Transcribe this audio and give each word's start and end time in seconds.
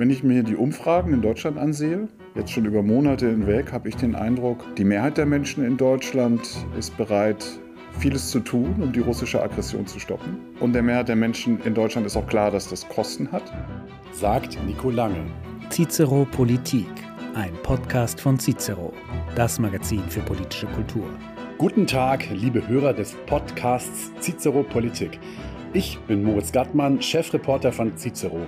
Wenn 0.00 0.08
ich 0.08 0.22
mir 0.22 0.42
die 0.42 0.56
Umfragen 0.56 1.12
in 1.12 1.20
Deutschland 1.20 1.58
ansehe, 1.58 2.08
jetzt 2.34 2.52
schon 2.52 2.64
über 2.64 2.82
Monate 2.82 3.28
hinweg, 3.28 3.70
habe 3.70 3.90
ich 3.90 3.96
den 3.96 4.14
Eindruck, 4.14 4.64
die 4.76 4.84
Mehrheit 4.84 5.18
der 5.18 5.26
Menschen 5.26 5.62
in 5.62 5.76
Deutschland 5.76 6.40
ist 6.78 6.96
bereit, 6.96 7.44
vieles 7.98 8.30
zu 8.30 8.40
tun, 8.40 8.76
um 8.80 8.94
die 8.94 9.00
russische 9.00 9.42
Aggression 9.42 9.86
zu 9.86 10.00
stoppen. 10.00 10.38
Und 10.58 10.72
der 10.72 10.82
Mehrheit 10.82 11.08
der 11.08 11.16
Menschen 11.16 11.60
in 11.66 11.74
Deutschland 11.74 12.06
ist 12.06 12.16
auch 12.16 12.26
klar, 12.26 12.50
dass 12.50 12.70
das 12.70 12.88
Kosten 12.88 13.30
hat. 13.30 13.42
Sagt 14.12 14.58
Nico 14.66 14.88
Lange. 14.88 15.22
Cicero 15.68 16.26
Politik, 16.32 16.88
ein 17.34 17.52
Podcast 17.62 18.22
von 18.22 18.38
Cicero, 18.38 18.94
das 19.36 19.58
Magazin 19.58 20.02
für 20.08 20.20
politische 20.20 20.68
Kultur. 20.68 21.04
Guten 21.58 21.86
Tag, 21.86 22.26
liebe 22.30 22.66
Hörer 22.66 22.94
des 22.94 23.14
Podcasts 23.26 24.10
Cicero 24.18 24.62
Politik. 24.62 25.20
Ich 25.74 25.98
bin 26.08 26.24
Moritz 26.24 26.52
Gattmann, 26.52 27.02
Chefreporter 27.02 27.70
von 27.70 27.94
Cicero. 27.98 28.46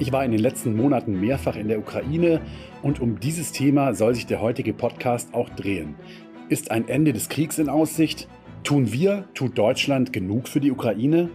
Ich 0.00 0.10
war 0.10 0.24
in 0.24 0.32
den 0.32 0.40
letzten 0.40 0.76
Monaten 0.76 1.20
mehrfach 1.20 1.54
in 1.54 1.68
der 1.68 1.78
Ukraine 1.78 2.40
und 2.82 3.00
um 3.00 3.20
dieses 3.20 3.52
Thema 3.52 3.94
soll 3.94 4.16
sich 4.16 4.26
der 4.26 4.40
heutige 4.40 4.72
Podcast 4.72 5.32
auch 5.32 5.48
drehen. 5.50 5.94
Ist 6.48 6.72
ein 6.72 6.88
Ende 6.88 7.12
des 7.12 7.28
Kriegs 7.28 7.60
in 7.60 7.68
Aussicht? 7.68 8.28
Tun 8.64 8.92
wir, 8.92 9.28
tut 9.34 9.56
Deutschland 9.56 10.12
genug 10.12 10.48
für 10.48 10.60
die 10.60 10.72
Ukraine? 10.72 11.30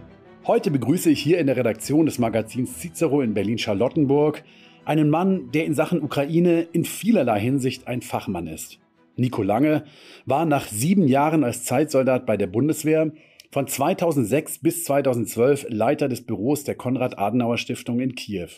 Heute 0.46 0.70
begrüße 0.70 1.08
ich 1.08 1.22
hier 1.22 1.38
in 1.38 1.46
der 1.46 1.56
Redaktion 1.56 2.04
des 2.04 2.18
Magazins 2.18 2.78
Cicero 2.78 3.22
in 3.22 3.32
Berlin-Charlottenburg 3.32 4.42
einen 4.84 5.08
Mann, 5.08 5.50
der 5.52 5.64
in 5.64 5.74
Sachen 5.74 6.02
Ukraine 6.02 6.60
in 6.72 6.84
vielerlei 6.84 7.40
Hinsicht 7.40 7.88
ein 7.88 8.02
Fachmann 8.02 8.46
ist. 8.46 8.78
Nico 9.16 9.42
Lange 9.42 9.84
war 10.26 10.44
nach 10.44 10.66
sieben 10.66 11.08
Jahren 11.08 11.44
als 11.44 11.64
Zeitsoldat 11.64 12.26
bei 12.26 12.36
der 12.36 12.46
Bundeswehr 12.46 13.10
von 13.50 13.66
2006 13.66 14.60
bis 14.60 14.84
2012 14.84 15.66
Leiter 15.68 16.08
des 16.08 16.24
Büros 16.24 16.64
der 16.64 16.76
Konrad-Adenauer-Stiftung 16.76 18.00
in 18.00 18.14
Kiew. 18.14 18.48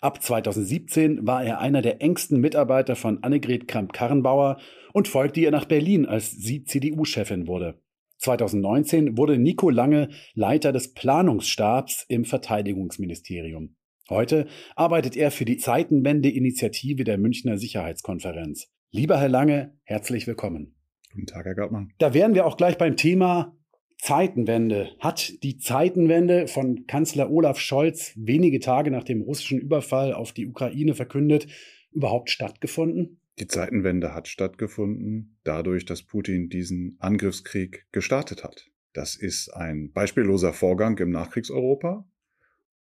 Ab 0.00 0.22
2017 0.22 1.26
war 1.26 1.44
er 1.44 1.60
einer 1.60 1.82
der 1.82 2.00
engsten 2.00 2.40
Mitarbeiter 2.40 2.94
von 2.94 3.22
Annegret 3.24 3.66
Kramp-Karrenbauer 3.66 4.58
und 4.92 5.08
folgte 5.08 5.40
ihr 5.40 5.50
nach 5.50 5.64
Berlin, 5.64 6.06
als 6.06 6.30
sie 6.30 6.62
CDU-Chefin 6.62 7.48
wurde. 7.48 7.80
2019 8.18 9.18
wurde 9.18 9.38
Nico 9.38 9.70
Lange 9.70 10.08
Leiter 10.34 10.72
des 10.72 10.94
Planungsstabs 10.94 12.06
im 12.08 12.24
Verteidigungsministerium. 12.24 13.76
Heute 14.08 14.46
arbeitet 14.76 15.16
er 15.16 15.32
für 15.32 15.44
die 15.44 15.56
Zeitenwende-Initiative 15.56 17.02
der 17.02 17.18
Münchner 17.18 17.58
Sicherheitskonferenz. 17.58 18.68
Lieber 18.92 19.18
Herr 19.18 19.28
Lange, 19.28 19.76
herzlich 19.82 20.28
willkommen. 20.28 20.76
Guten 21.12 21.26
Tag, 21.26 21.44
Herr 21.44 21.56
Gartmann. 21.56 21.92
Da 21.98 22.14
wären 22.14 22.34
wir 22.34 22.46
auch 22.46 22.56
gleich 22.56 22.78
beim 22.78 22.96
Thema 22.96 23.56
Zeitenwende. 23.98 24.90
Hat 25.00 25.42
die 25.42 25.58
Zeitenwende 25.58 26.48
von 26.48 26.86
Kanzler 26.86 27.30
Olaf 27.30 27.58
Scholz 27.58 28.12
wenige 28.16 28.60
Tage 28.60 28.90
nach 28.90 29.04
dem 29.04 29.22
russischen 29.22 29.58
Überfall 29.58 30.12
auf 30.12 30.32
die 30.32 30.46
Ukraine 30.46 30.94
verkündet 30.94 31.46
überhaupt 31.92 32.30
stattgefunden? 32.30 33.20
Die 33.38 33.46
Zeitenwende 33.46 34.14
hat 34.14 34.28
stattgefunden, 34.28 35.38
dadurch, 35.44 35.84
dass 35.84 36.02
Putin 36.02 36.48
diesen 36.48 36.96
Angriffskrieg 37.00 37.86
gestartet 37.92 38.44
hat. 38.44 38.70
Das 38.92 39.14
ist 39.14 39.50
ein 39.50 39.92
beispielloser 39.92 40.54
Vorgang 40.54 40.96
im 40.98 41.10
Nachkriegseuropa. 41.10 42.08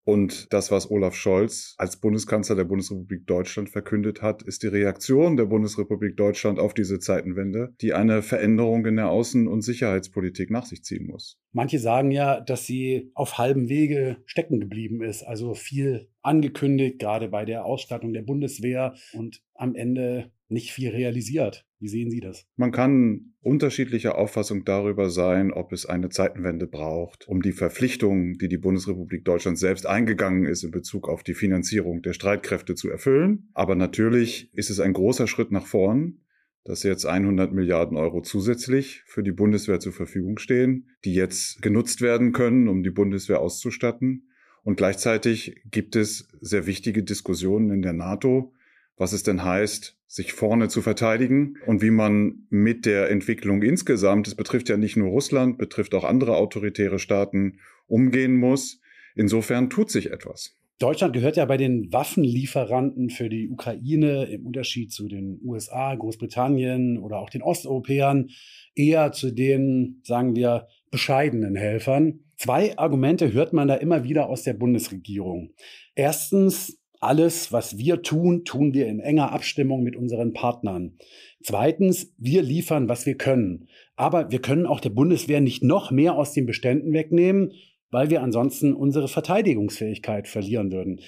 Und 0.06 0.54
das, 0.54 0.70
was 0.70 0.92
Olaf 0.92 1.16
Scholz 1.16 1.74
als 1.80 1.98
Bundeskanzler 1.98 2.56
der 2.56 2.64
Bundesrepublik 2.64 3.26
Deutschland 3.26 3.72
verkündet 3.72 4.22
hat, 4.22 4.44
ist 4.44 4.62
die 4.62 4.68
Reaktion 4.68 5.36
der 5.36 5.46
Bundesrepublik 5.46 6.16
Deutschland 6.16 6.60
auf 6.60 6.76
diese 6.76 7.00
Zeitenwende, 7.00 7.74
die 7.82 7.94
eine 7.94 8.22
Veränderung 8.22 8.86
in 8.86 8.98
der 8.98 9.08
Außen- 9.08 9.48
und 9.48 9.64
Sicherheitspolitik 9.64 10.52
nach 10.52 10.66
sich 10.66 10.84
ziehen 10.84 11.08
muss. 11.08 11.40
Manche 11.54 11.80
sagen 11.80 12.12
ja, 12.12 12.40
dass 12.40 12.68
sie 12.68 13.10
auf 13.16 13.40
halbem 13.40 13.68
Wege 13.68 14.18
stecken 14.28 14.60
geblieben 14.60 15.02
ist, 15.02 15.24
also 15.24 15.56
viel 15.56 16.08
angekündigt, 16.22 17.00
gerade 17.00 17.28
bei 17.28 17.44
der 17.44 17.66
Ausstattung 17.66 18.14
der 18.14 18.22
Bundeswehr 18.22 18.94
und 19.14 19.42
am 19.56 19.74
Ende 19.74 20.32
nicht 20.48 20.72
viel 20.72 20.90
realisiert. 20.90 21.66
Wie 21.80 21.88
sehen 21.88 22.10
Sie 22.10 22.20
das? 22.20 22.46
Man 22.56 22.72
kann 22.72 23.34
unterschiedlicher 23.42 24.18
Auffassung 24.18 24.66
darüber 24.66 25.10
sein, 25.10 25.52
ob 25.52 25.72
es 25.72 25.86
eine 25.86 26.10
Zeitenwende 26.10 26.68
braucht, 26.68 27.28
um 27.28 27.42
die 27.42 27.52
Verpflichtungen, 27.52 28.38
die 28.38 28.48
die 28.48 28.58
Bundesrepublik 28.58 29.26
Deutschland 29.26 29.58
selbst 29.58 29.86
eingegangen 29.86 30.46
ist 30.46 30.64
in 30.64 30.72
Bezug 30.72 31.10
auf 31.10 31.24
die 31.24 31.34
Finanzierung 31.34 32.02
der 32.02 32.14
Streitkräfte 32.14 32.76
zu 32.76 32.90
erfüllen. 32.90 33.50
Aber 33.54 33.76
natürlich 33.76 34.54
ist 34.54 34.70
es 34.70 34.80
ein 34.80 34.94
großer 34.94 35.28
Schritt 35.28 35.52
nach 35.52 35.66
vorn, 35.66 36.22
dass 36.64 36.82
jetzt 36.82 37.06
100 37.06 37.54
Milliarden 37.54 37.96
Euro 37.96 38.22
zusätzlich 38.22 39.04
für 39.06 39.22
die 39.22 39.32
Bundeswehr 39.32 39.80
zur 39.80 39.94
Verfügung 39.94 40.40
stehen, 40.40 40.90
die 41.06 41.14
jetzt 41.14 41.62
genutzt 41.62 42.02
werden 42.02 42.32
können, 42.32 42.68
um 42.68 42.82
die 42.82 42.90
Bundeswehr 42.90 43.40
auszustatten. 43.40 44.30
Und 44.64 44.78
gleichzeitig 44.78 45.62
gibt 45.70 45.96
es 45.96 46.28
sehr 46.42 46.66
wichtige 46.66 47.04
Diskussionen 47.04 47.70
in 47.70 47.84
der 47.84 47.94
NATO, 47.94 48.55
was 48.98 49.14
es 49.14 49.24
denn 49.24 49.44
heißt, 49.44 49.98
sich 50.08 50.34
vorne 50.34 50.70
zu 50.70 50.82
verteidigen 50.82 51.58
und 51.66 51.82
wie 51.82 51.92
man 51.92 52.46
mit 52.50 52.86
der 52.86 53.10
Entwicklung 53.10 53.62
insgesamt, 53.62 54.28
es 54.28 54.36
betrifft 54.36 54.70
ja 54.70 54.78
nicht 54.78 54.96
nur 54.96 55.10
Russland, 55.10 55.58
betrifft 55.58 55.94
auch 55.94 56.04
andere 56.04 56.38
autoritäre 56.38 57.00
Staaten, 57.00 57.60
umgehen 57.88 58.36
muss. 58.36 58.80
Insofern 59.16 59.70
tut 59.70 59.92
sich 59.92 60.12
etwas. 60.12 60.58
Deutschland 60.78 61.14
gehört 61.14 61.38
ja 61.38 61.46
bei 61.46 61.56
den 61.56 61.92
Waffenlieferanten 61.94 63.10
für 63.10 63.30
die 63.30 63.50
Ukraine 63.50 64.26
im 64.26 64.46
Unterschied 64.46 64.92
zu 64.92 65.08
den 65.08 65.40
USA, 65.42 65.96
Großbritannien 65.96 66.98
oder 66.98 67.20
auch 67.20 67.30
den 67.30 67.42
Osteuropäern 67.42 68.30
eher 68.76 69.14
zu 69.14 69.32
den, 69.32 70.02
sagen 70.04 70.36
wir, 70.36 70.68
bescheidenen 70.92 71.56
Helfern. 71.56 72.20
Zwei 72.36 72.78
Argumente 72.78 73.32
hört 73.32 73.54
man 73.54 73.70
da 73.70 73.76
immer 73.76 74.04
wieder 74.04 74.28
aus 74.28 74.44
der 74.44 74.54
Bundesregierung. 74.54 75.54
Erstens, 75.96 76.78
alles, 77.02 77.52
was 77.52 77.78
wir 77.78 78.02
tun, 78.02 78.46
tun 78.46 78.74
wir 78.74 78.88
in 78.88 79.00
enger 79.00 79.32
Abstimmung 79.32 79.84
mit 79.84 79.96
unseren 79.96 80.34
Partnern. 80.34 80.98
Zweitens, 81.44 82.14
wir 82.18 82.42
liefern, 82.42 82.90
was 82.90 83.06
wir 83.06 83.16
können. 83.16 83.68
Aber 83.96 84.32
wir 84.32 84.40
können 84.40 84.66
auch 84.66 84.80
der 84.80 84.90
Bundeswehr 84.90 85.42
nicht 85.42 85.64
noch 85.64 85.92
mehr 85.92 86.16
aus 86.16 86.34
den 86.34 86.46
Beständen 86.46 86.94
wegnehmen, 86.94 87.54
weil 87.92 88.10
wir 88.10 88.22
ansonsten 88.22 88.74
unsere 88.74 89.08
Verteidigungsfähigkeit 89.08 90.28
verlieren 90.28 90.72
würden. 90.72 91.02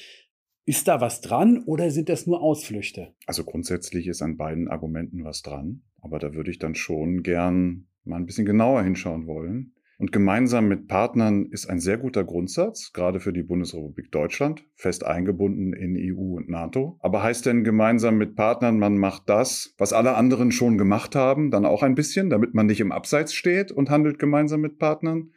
Ist 0.66 0.88
da 0.88 1.00
was 1.00 1.22
dran 1.22 1.64
oder 1.66 1.90
sind 1.92 2.10
das 2.10 2.28
nur 2.28 2.42
Ausflüchte? 2.42 3.14
Also 3.26 3.44
grundsätzlich 3.44 4.06
ist 4.08 4.22
an 4.22 4.38
beiden 4.38 4.68
Argumenten 4.68 5.24
was 5.24 5.42
dran, 5.42 5.84
aber 6.02 6.20
da 6.20 6.34
würde 6.34 6.52
ich 6.52 6.60
dann 6.60 6.76
schon 6.76 7.24
gern 7.24 7.88
mal 8.04 8.18
ein 8.18 8.26
bisschen 8.26 8.46
genauer 8.46 8.84
hinschauen 8.84 9.28
wollen. 9.28 9.74
Und 10.00 10.12
gemeinsam 10.12 10.68
mit 10.68 10.88
Partnern 10.88 11.48
ist 11.48 11.68
ein 11.68 11.80
sehr 11.80 11.98
guter 11.98 12.24
Grundsatz, 12.24 12.94
gerade 12.94 13.20
für 13.20 13.34
die 13.34 13.42
Bundesrepublik 13.42 14.12
Deutschland, 14.12 14.64
fest 14.76 15.04
eingebunden 15.04 15.74
in 15.74 15.98
EU 15.98 16.36
und 16.36 16.50
NATO. 16.50 17.00
Aber 17.02 17.24
heißt 17.24 17.48
denn 17.48 17.64
gemeinsam 17.64 18.20
mit 18.20 18.36
Partnern, 18.36 18.78
man 18.78 19.00
macht 19.00 19.24
das, 19.28 19.74
was 19.80 19.94
alle 19.94 20.14
anderen 20.14 20.52
schon 20.52 20.78
gemacht 20.78 21.16
haben, 21.16 21.50
dann 21.50 21.66
auch 21.66 21.82
ein 21.82 21.96
bisschen, 21.96 22.30
damit 22.30 22.54
man 22.54 22.68
nicht 22.68 22.80
im 22.80 22.92
Abseits 22.92 23.34
steht 23.34 23.72
und 23.72 23.90
handelt 23.90 24.20
gemeinsam 24.20 24.62
mit 24.62 24.78
Partnern? 24.78 25.32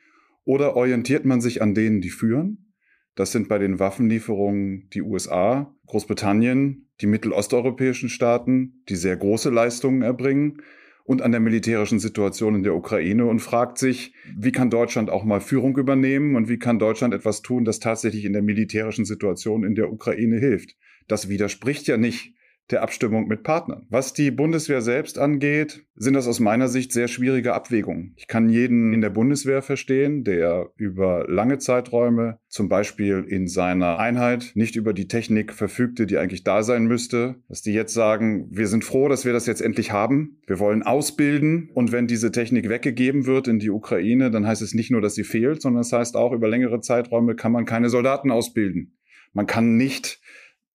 Oder 0.44 0.77
orientiert 0.77 1.25
man 1.25 1.41
sich 1.41 1.62
an 1.62 1.75
denen, 1.75 2.03
die 2.03 2.10
führen? 2.10 2.75
Das 3.15 3.32
sind 3.32 3.48
bei 3.48 3.59
den 3.59 3.78
Waffenlieferungen 3.78 4.91
die 4.92 5.03
USA, 5.03 5.75
Großbritannien, 5.87 6.91
die 7.00 7.06
mittelosteuropäischen 7.06 8.10
Staaten, 8.10 8.82
die 8.91 8.97
sehr 8.97 9.16
große 9.16 9.48
Leistungen 9.48 10.03
erbringen 10.03 10.60
und 11.04 11.22
an 11.22 11.32
der 11.32 11.40
militärischen 11.40 11.98
Situation 11.98 12.54
in 12.54 12.62
der 12.62 12.74
Ukraine 12.74 13.26
und 13.26 13.40
fragt 13.40 13.78
sich, 13.78 14.14
wie 14.36 14.52
kann 14.52 14.70
Deutschland 14.70 15.10
auch 15.10 15.24
mal 15.24 15.40
Führung 15.40 15.76
übernehmen 15.76 16.36
und 16.36 16.48
wie 16.48 16.58
kann 16.58 16.78
Deutschland 16.78 17.14
etwas 17.14 17.42
tun, 17.42 17.64
das 17.64 17.80
tatsächlich 17.80 18.24
in 18.24 18.32
der 18.32 18.42
militärischen 18.42 19.04
Situation 19.04 19.64
in 19.64 19.74
der 19.74 19.92
Ukraine 19.92 20.38
hilft. 20.38 20.76
Das 21.08 21.28
widerspricht 21.28 21.86
ja 21.86 21.96
nicht 21.96 22.34
der 22.72 22.82
Abstimmung 22.82 23.28
mit 23.28 23.42
Partnern. 23.42 23.86
Was 23.91 24.12
die 24.12 24.31
Bundeswehr 24.31 24.81
selbst 24.81 25.19
angeht, 25.19 25.84
sind 25.97 26.14
das 26.14 26.26
aus 26.26 26.41
meiner 26.41 26.69
Sicht 26.69 26.92
sehr 26.92 27.08
schwierige 27.08 27.54
Abwägungen. 27.54 28.14
Ich 28.16 28.26
kann 28.26 28.48
jeden 28.48 28.92
in 28.92 29.00
der 29.00 29.10
Bundeswehr 29.10 29.60
verstehen, 29.60 30.25
der 30.25 30.70
über 30.76 31.26
lange 31.28 31.59
Zeiträume, 31.59 32.38
zum 32.48 32.69
Beispiel 32.69 33.25
in 33.28 33.47
seiner 33.47 33.98
Einheit, 33.98 34.53
nicht 34.54 34.76
über 34.76 34.92
die 34.92 35.09
Technik 35.09 35.53
verfügte, 35.53 36.06
die 36.06 36.16
eigentlich 36.16 36.42
da 36.42 36.62
sein 36.62 36.86
müsste, 36.86 37.36
dass 37.48 37.62
die 37.62 37.72
jetzt 37.72 37.92
sagen, 37.92 38.48
wir 38.50 38.66
sind 38.66 38.84
froh, 38.84 39.09
dass 39.09 39.24
wir 39.24 39.33
das 39.33 39.47
jetzt 39.47 39.60
endlich 39.60 39.92
haben. 39.92 40.41
Wir 40.47 40.59
wollen 40.59 40.83
ausbilden 40.83 41.71
und 41.74 41.92
wenn 41.92 42.06
diese 42.06 42.33
Technik 42.33 42.68
weggegeben 42.68 43.27
wird 43.27 43.47
in 43.47 43.59
die 43.59 43.71
Ukraine, 43.71 44.30
dann 44.30 44.47
heißt 44.47 44.62
es 44.62 44.74
nicht 44.74 44.91
nur, 44.91 45.00
dass 45.00 45.15
sie 45.15 45.24
fehlt, 45.24 45.60
sondern 45.60 45.83
es 45.83 45.91
das 45.91 45.98
heißt 45.98 46.16
auch, 46.16 46.33
über 46.33 46.48
längere 46.48 46.80
Zeiträume 46.80 47.34
kann 47.34 47.53
man 47.53 47.66
keine 47.66 47.91
Soldaten 47.91 48.30
ausbilden. 48.30 48.97
Man 49.33 49.47
kann 49.47 49.77
nicht 49.77 50.19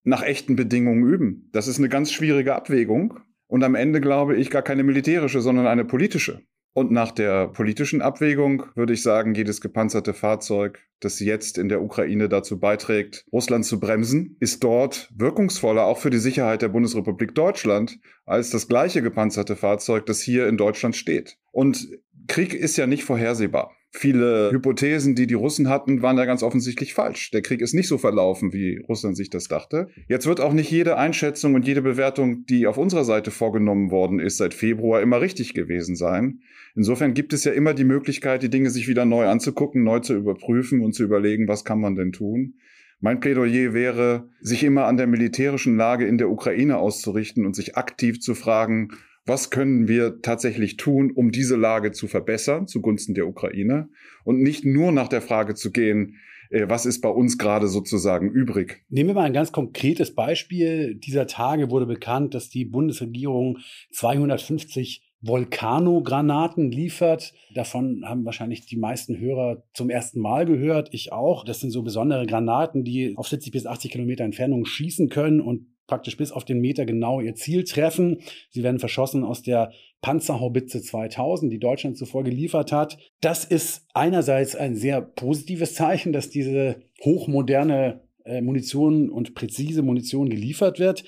nach 0.06 0.22
echten 0.22 0.56
Bedingungen 0.56 1.04
üben. 1.04 1.50
Das 1.52 1.68
ist 1.68 1.78
eine 1.78 1.88
ganz 1.88 2.12
schwierige 2.12 2.54
Abwägung 2.54 3.20
und 3.48 3.62
am 3.64 3.74
Ende 3.74 4.00
glaube 4.00 4.36
ich 4.36 4.50
gar 4.50 4.62
keine 4.62 4.84
militärische, 4.84 5.40
sondern 5.40 5.66
eine 5.66 5.84
politische. 5.84 6.42
Und 6.72 6.92
nach 6.92 7.10
der 7.10 7.48
politischen 7.48 8.02
Abwägung 8.02 8.64
würde 8.74 8.92
ich 8.92 9.02
sagen, 9.02 9.34
jedes 9.34 9.62
gepanzerte 9.62 10.12
Fahrzeug, 10.12 10.86
das 11.00 11.20
jetzt 11.20 11.56
in 11.56 11.70
der 11.70 11.82
Ukraine 11.82 12.28
dazu 12.28 12.60
beiträgt, 12.60 13.24
Russland 13.32 13.64
zu 13.64 13.80
bremsen, 13.80 14.36
ist 14.40 14.62
dort 14.62 15.10
wirkungsvoller 15.16 15.86
auch 15.86 15.98
für 15.98 16.10
die 16.10 16.18
Sicherheit 16.18 16.60
der 16.60 16.68
Bundesrepublik 16.68 17.34
Deutschland 17.34 17.98
als 18.26 18.50
das 18.50 18.68
gleiche 18.68 19.00
gepanzerte 19.00 19.56
Fahrzeug, 19.56 20.04
das 20.04 20.20
hier 20.20 20.48
in 20.48 20.58
Deutschland 20.58 20.94
steht. 20.94 21.38
Und 21.50 21.88
Krieg 22.28 22.52
ist 22.52 22.76
ja 22.76 22.86
nicht 22.86 23.04
vorhersehbar. 23.04 23.72
Viele 23.98 24.50
Hypothesen, 24.52 25.14
die 25.14 25.26
die 25.26 25.32
Russen 25.32 25.70
hatten, 25.70 26.02
waren 26.02 26.18
ja 26.18 26.26
ganz 26.26 26.42
offensichtlich 26.42 26.92
falsch. 26.92 27.30
Der 27.30 27.40
Krieg 27.40 27.62
ist 27.62 27.72
nicht 27.72 27.88
so 27.88 27.96
verlaufen, 27.96 28.52
wie 28.52 28.76
Russland 28.86 29.16
sich 29.16 29.30
das 29.30 29.48
dachte. 29.48 29.88
Jetzt 30.06 30.26
wird 30.26 30.38
auch 30.38 30.52
nicht 30.52 30.70
jede 30.70 30.98
Einschätzung 30.98 31.54
und 31.54 31.66
jede 31.66 31.80
Bewertung, 31.80 32.44
die 32.44 32.66
auf 32.66 32.76
unserer 32.76 33.04
Seite 33.04 33.30
vorgenommen 33.30 33.90
worden 33.90 34.20
ist 34.20 34.36
seit 34.36 34.52
Februar, 34.52 35.00
immer 35.00 35.22
richtig 35.22 35.54
gewesen 35.54 35.96
sein. 35.96 36.40
Insofern 36.74 37.14
gibt 37.14 37.32
es 37.32 37.44
ja 37.44 37.52
immer 37.52 37.72
die 37.72 37.84
Möglichkeit, 37.84 38.42
die 38.42 38.50
Dinge 38.50 38.68
sich 38.68 38.86
wieder 38.86 39.06
neu 39.06 39.28
anzugucken, 39.28 39.82
neu 39.82 40.00
zu 40.00 40.14
überprüfen 40.14 40.82
und 40.82 40.92
zu 40.92 41.02
überlegen, 41.02 41.48
was 41.48 41.64
kann 41.64 41.80
man 41.80 41.94
denn 41.94 42.12
tun. 42.12 42.56
Mein 43.00 43.20
Plädoyer 43.20 43.72
wäre, 43.72 44.28
sich 44.40 44.62
immer 44.62 44.84
an 44.84 44.98
der 44.98 45.06
militärischen 45.06 45.78
Lage 45.78 46.06
in 46.06 46.18
der 46.18 46.28
Ukraine 46.28 46.76
auszurichten 46.76 47.46
und 47.46 47.56
sich 47.56 47.78
aktiv 47.78 48.20
zu 48.20 48.34
fragen, 48.34 48.90
was 49.26 49.50
können 49.50 49.88
wir 49.88 50.22
tatsächlich 50.22 50.76
tun, 50.76 51.10
um 51.14 51.32
diese 51.32 51.56
Lage 51.56 51.92
zu 51.92 52.06
verbessern 52.06 52.66
zugunsten 52.66 53.14
der 53.14 53.26
Ukraine 53.26 53.88
und 54.24 54.40
nicht 54.40 54.64
nur 54.64 54.92
nach 54.92 55.08
der 55.08 55.20
Frage 55.20 55.54
zu 55.54 55.72
gehen, 55.72 56.16
äh, 56.50 56.66
was 56.68 56.86
ist 56.86 57.00
bei 57.00 57.08
uns 57.08 57.38
gerade 57.38 57.68
sozusagen 57.68 58.30
übrig. 58.30 58.84
Nehmen 58.88 59.10
wir 59.10 59.14
mal 59.14 59.24
ein 59.24 59.32
ganz 59.32 59.52
konkretes 59.52 60.14
Beispiel. 60.14 60.94
Dieser 60.94 61.26
Tage 61.26 61.70
wurde 61.70 61.86
bekannt, 61.86 62.34
dass 62.34 62.48
die 62.48 62.64
Bundesregierung 62.64 63.58
250 63.92 65.02
Volcano-Granaten 65.22 66.70
liefert. 66.70 67.32
Davon 67.54 68.04
haben 68.04 68.24
wahrscheinlich 68.24 68.66
die 68.66 68.76
meisten 68.76 69.18
Hörer 69.18 69.64
zum 69.72 69.90
ersten 69.90 70.20
Mal 70.20 70.46
gehört. 70.46 70.90
Ich 70.92 71.12
auch. 71.12 71.44
Das 71.44 71.60
sind 71.60 71.70
so 71.70 71.82
besondere 71.82 72.26
Granaten, 72.26 72.84
die 72.84 73.16
auf 73.16 73.28
70 73.28 73.50
bis 73.50 73.66
80 73.66 73.90
Kilometer 73.90 74.24
Entfernung 74.24 74.64
schießen 74.64 75.08
können 75.08 75.40
und 75.40 75.66
praktisch 75.86 76.16
bis 76.16 76.32
auf 76.32 76.44
den 76.44 76.60
Meter 76.60 76.84
genau 76.84 77.20
ihr 77.20 77.34
Ziel 77.34 77.64
treffen. 77.64 78.18
Sie 78.50 78.62
werden 78.62 78.78
verschossen 78.78 79.24
aus 79.24 79.42
der 79.42 79.72
Panzerhaubitze 80.00 80.82
2000, 80.82 81.52
die 81.52 81.58
Deutschland 81.58 81.96
zuvor 81.96 82.24
geliefert 82.24 82.72
hat. 82.72 82.98
Das 83.20 83.44
ist 83.44 83.86
einerseits 83.94 84.56
ein 84.56 84.76
sehr 84.76 85.00
positives 85.00 85.74
Zeichen, 85.74 86.12
dass 86.12 86.30
diese 86.30 86.80
hochmoderne 87.04 88.02
äh, 88.24 88.40
Munition 88.40 89.10
und 89.10 89.34
präzise 89.34 89.82
Munition 89.82 90.28
geliefert 90.28 90.78
wird. 90.78 91.04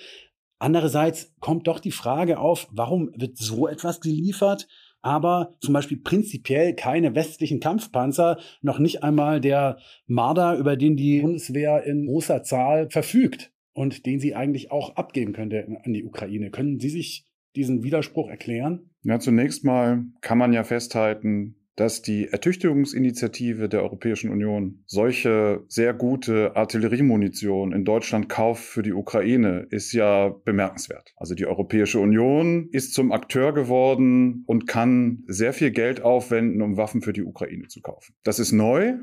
Andererseits 0.58 1.34
kommt 1.40 1.68
doch 1.68 1.78
die 1.78 1.92
Frage 1.92 2.38
auf, 2.38 2.68
warum 2.72 3.10
wird 3.16 3.36
so 3.36 3.68
etwas 3.68 4.00
geliefert? 4.00 4.66
aber 5.00 5.54
zum 5.60 5.74
Beispiel 5.74 5.98
prinzipiell 5.98 6.74
keine 6.74 7.14
westlichen 7.14 7.60
Kampfpanzer, 7.60 8.36
noch 8.62 8.80
nicht 8.80 9.04
einmal 9.04 9.40
der 9.40 9.78
Marder, 10.08 10.56
über 10.56 10.76
den 10.76 10.96
die 10.96 11.20
Bundeswehr 11.20 11.84
in 11.84 12.06
großer 12.06 12.42
Zahl 12.42 12.90
verfügt 12.90 13.52
und 13.78 14.06
den 14.06 14.18
sie 14.18 14.34
eigentlich 14.34 14.72
auch 14.72 14.96
abgeben 14.96 15.32
könnte 15.32 15.64
an 15.84 15.92
die 15.92 16.02
Ukraine. 16.02 16.50
Können 16.50 16.80
Sie 16.80 16.90
sich 16.90 17.28
diesen 17.54 17.84
Widerspruch 17.84 18.28
erklären? 18.28 18.90
Ja, 19.04 19.20
zunächst 19.20 19.64
mal 19.64 20.04
kann 20.20 20.36
man 20.36 20.52
ja 20.52 20.64
festhalten, 20.64 21.54
dass 21.76 22.02
die 22.02 22.26
Ertüchtigungsinitiative 22.26 23.68
der 23.68 23.84
Europäischen 23.84 24.32
Union 24.32 24.82
solche 24.86 25.62
sehr 25.68 25.94
gute 25.94 26.56
Artilleriemunition 26.56 27.72
in 27.72 27.84
Deutschland 27.84 28.28
kauft 28.28 28.64
für 28.64 28.82
die 28.82 28.92
Ukraine, 28.92 29.68
ist 29.70 29.92
ja 29.92 30.28
bemerkenswert. 30.44 31.14
Also 31.16 31.36
die 31.36 31.46
Europäische 31.46 32.00
Union 32.00 32.68
ist 32.72 32.94
zum 32.94 33.12
Akteur 33.12 33.54
geworden 33.54 34.42
und 34.46 34.66
kann 34.66 35.22
sehr 35.28 35.52
viel 35.52 35.70
Geld 35.70 36.02
aufwenden, 36.02 36.62
um 36.62 36.76
Waffen 36.76 37.00
für 37.00 37.12
die 37.12 37.22
Ukraine 37.22 37.68
zu 37.68 37.80
kaufen. 37.80 38.16
Das 38.24 38.40
ist 38.40 38.50
neu. 38.50 38.94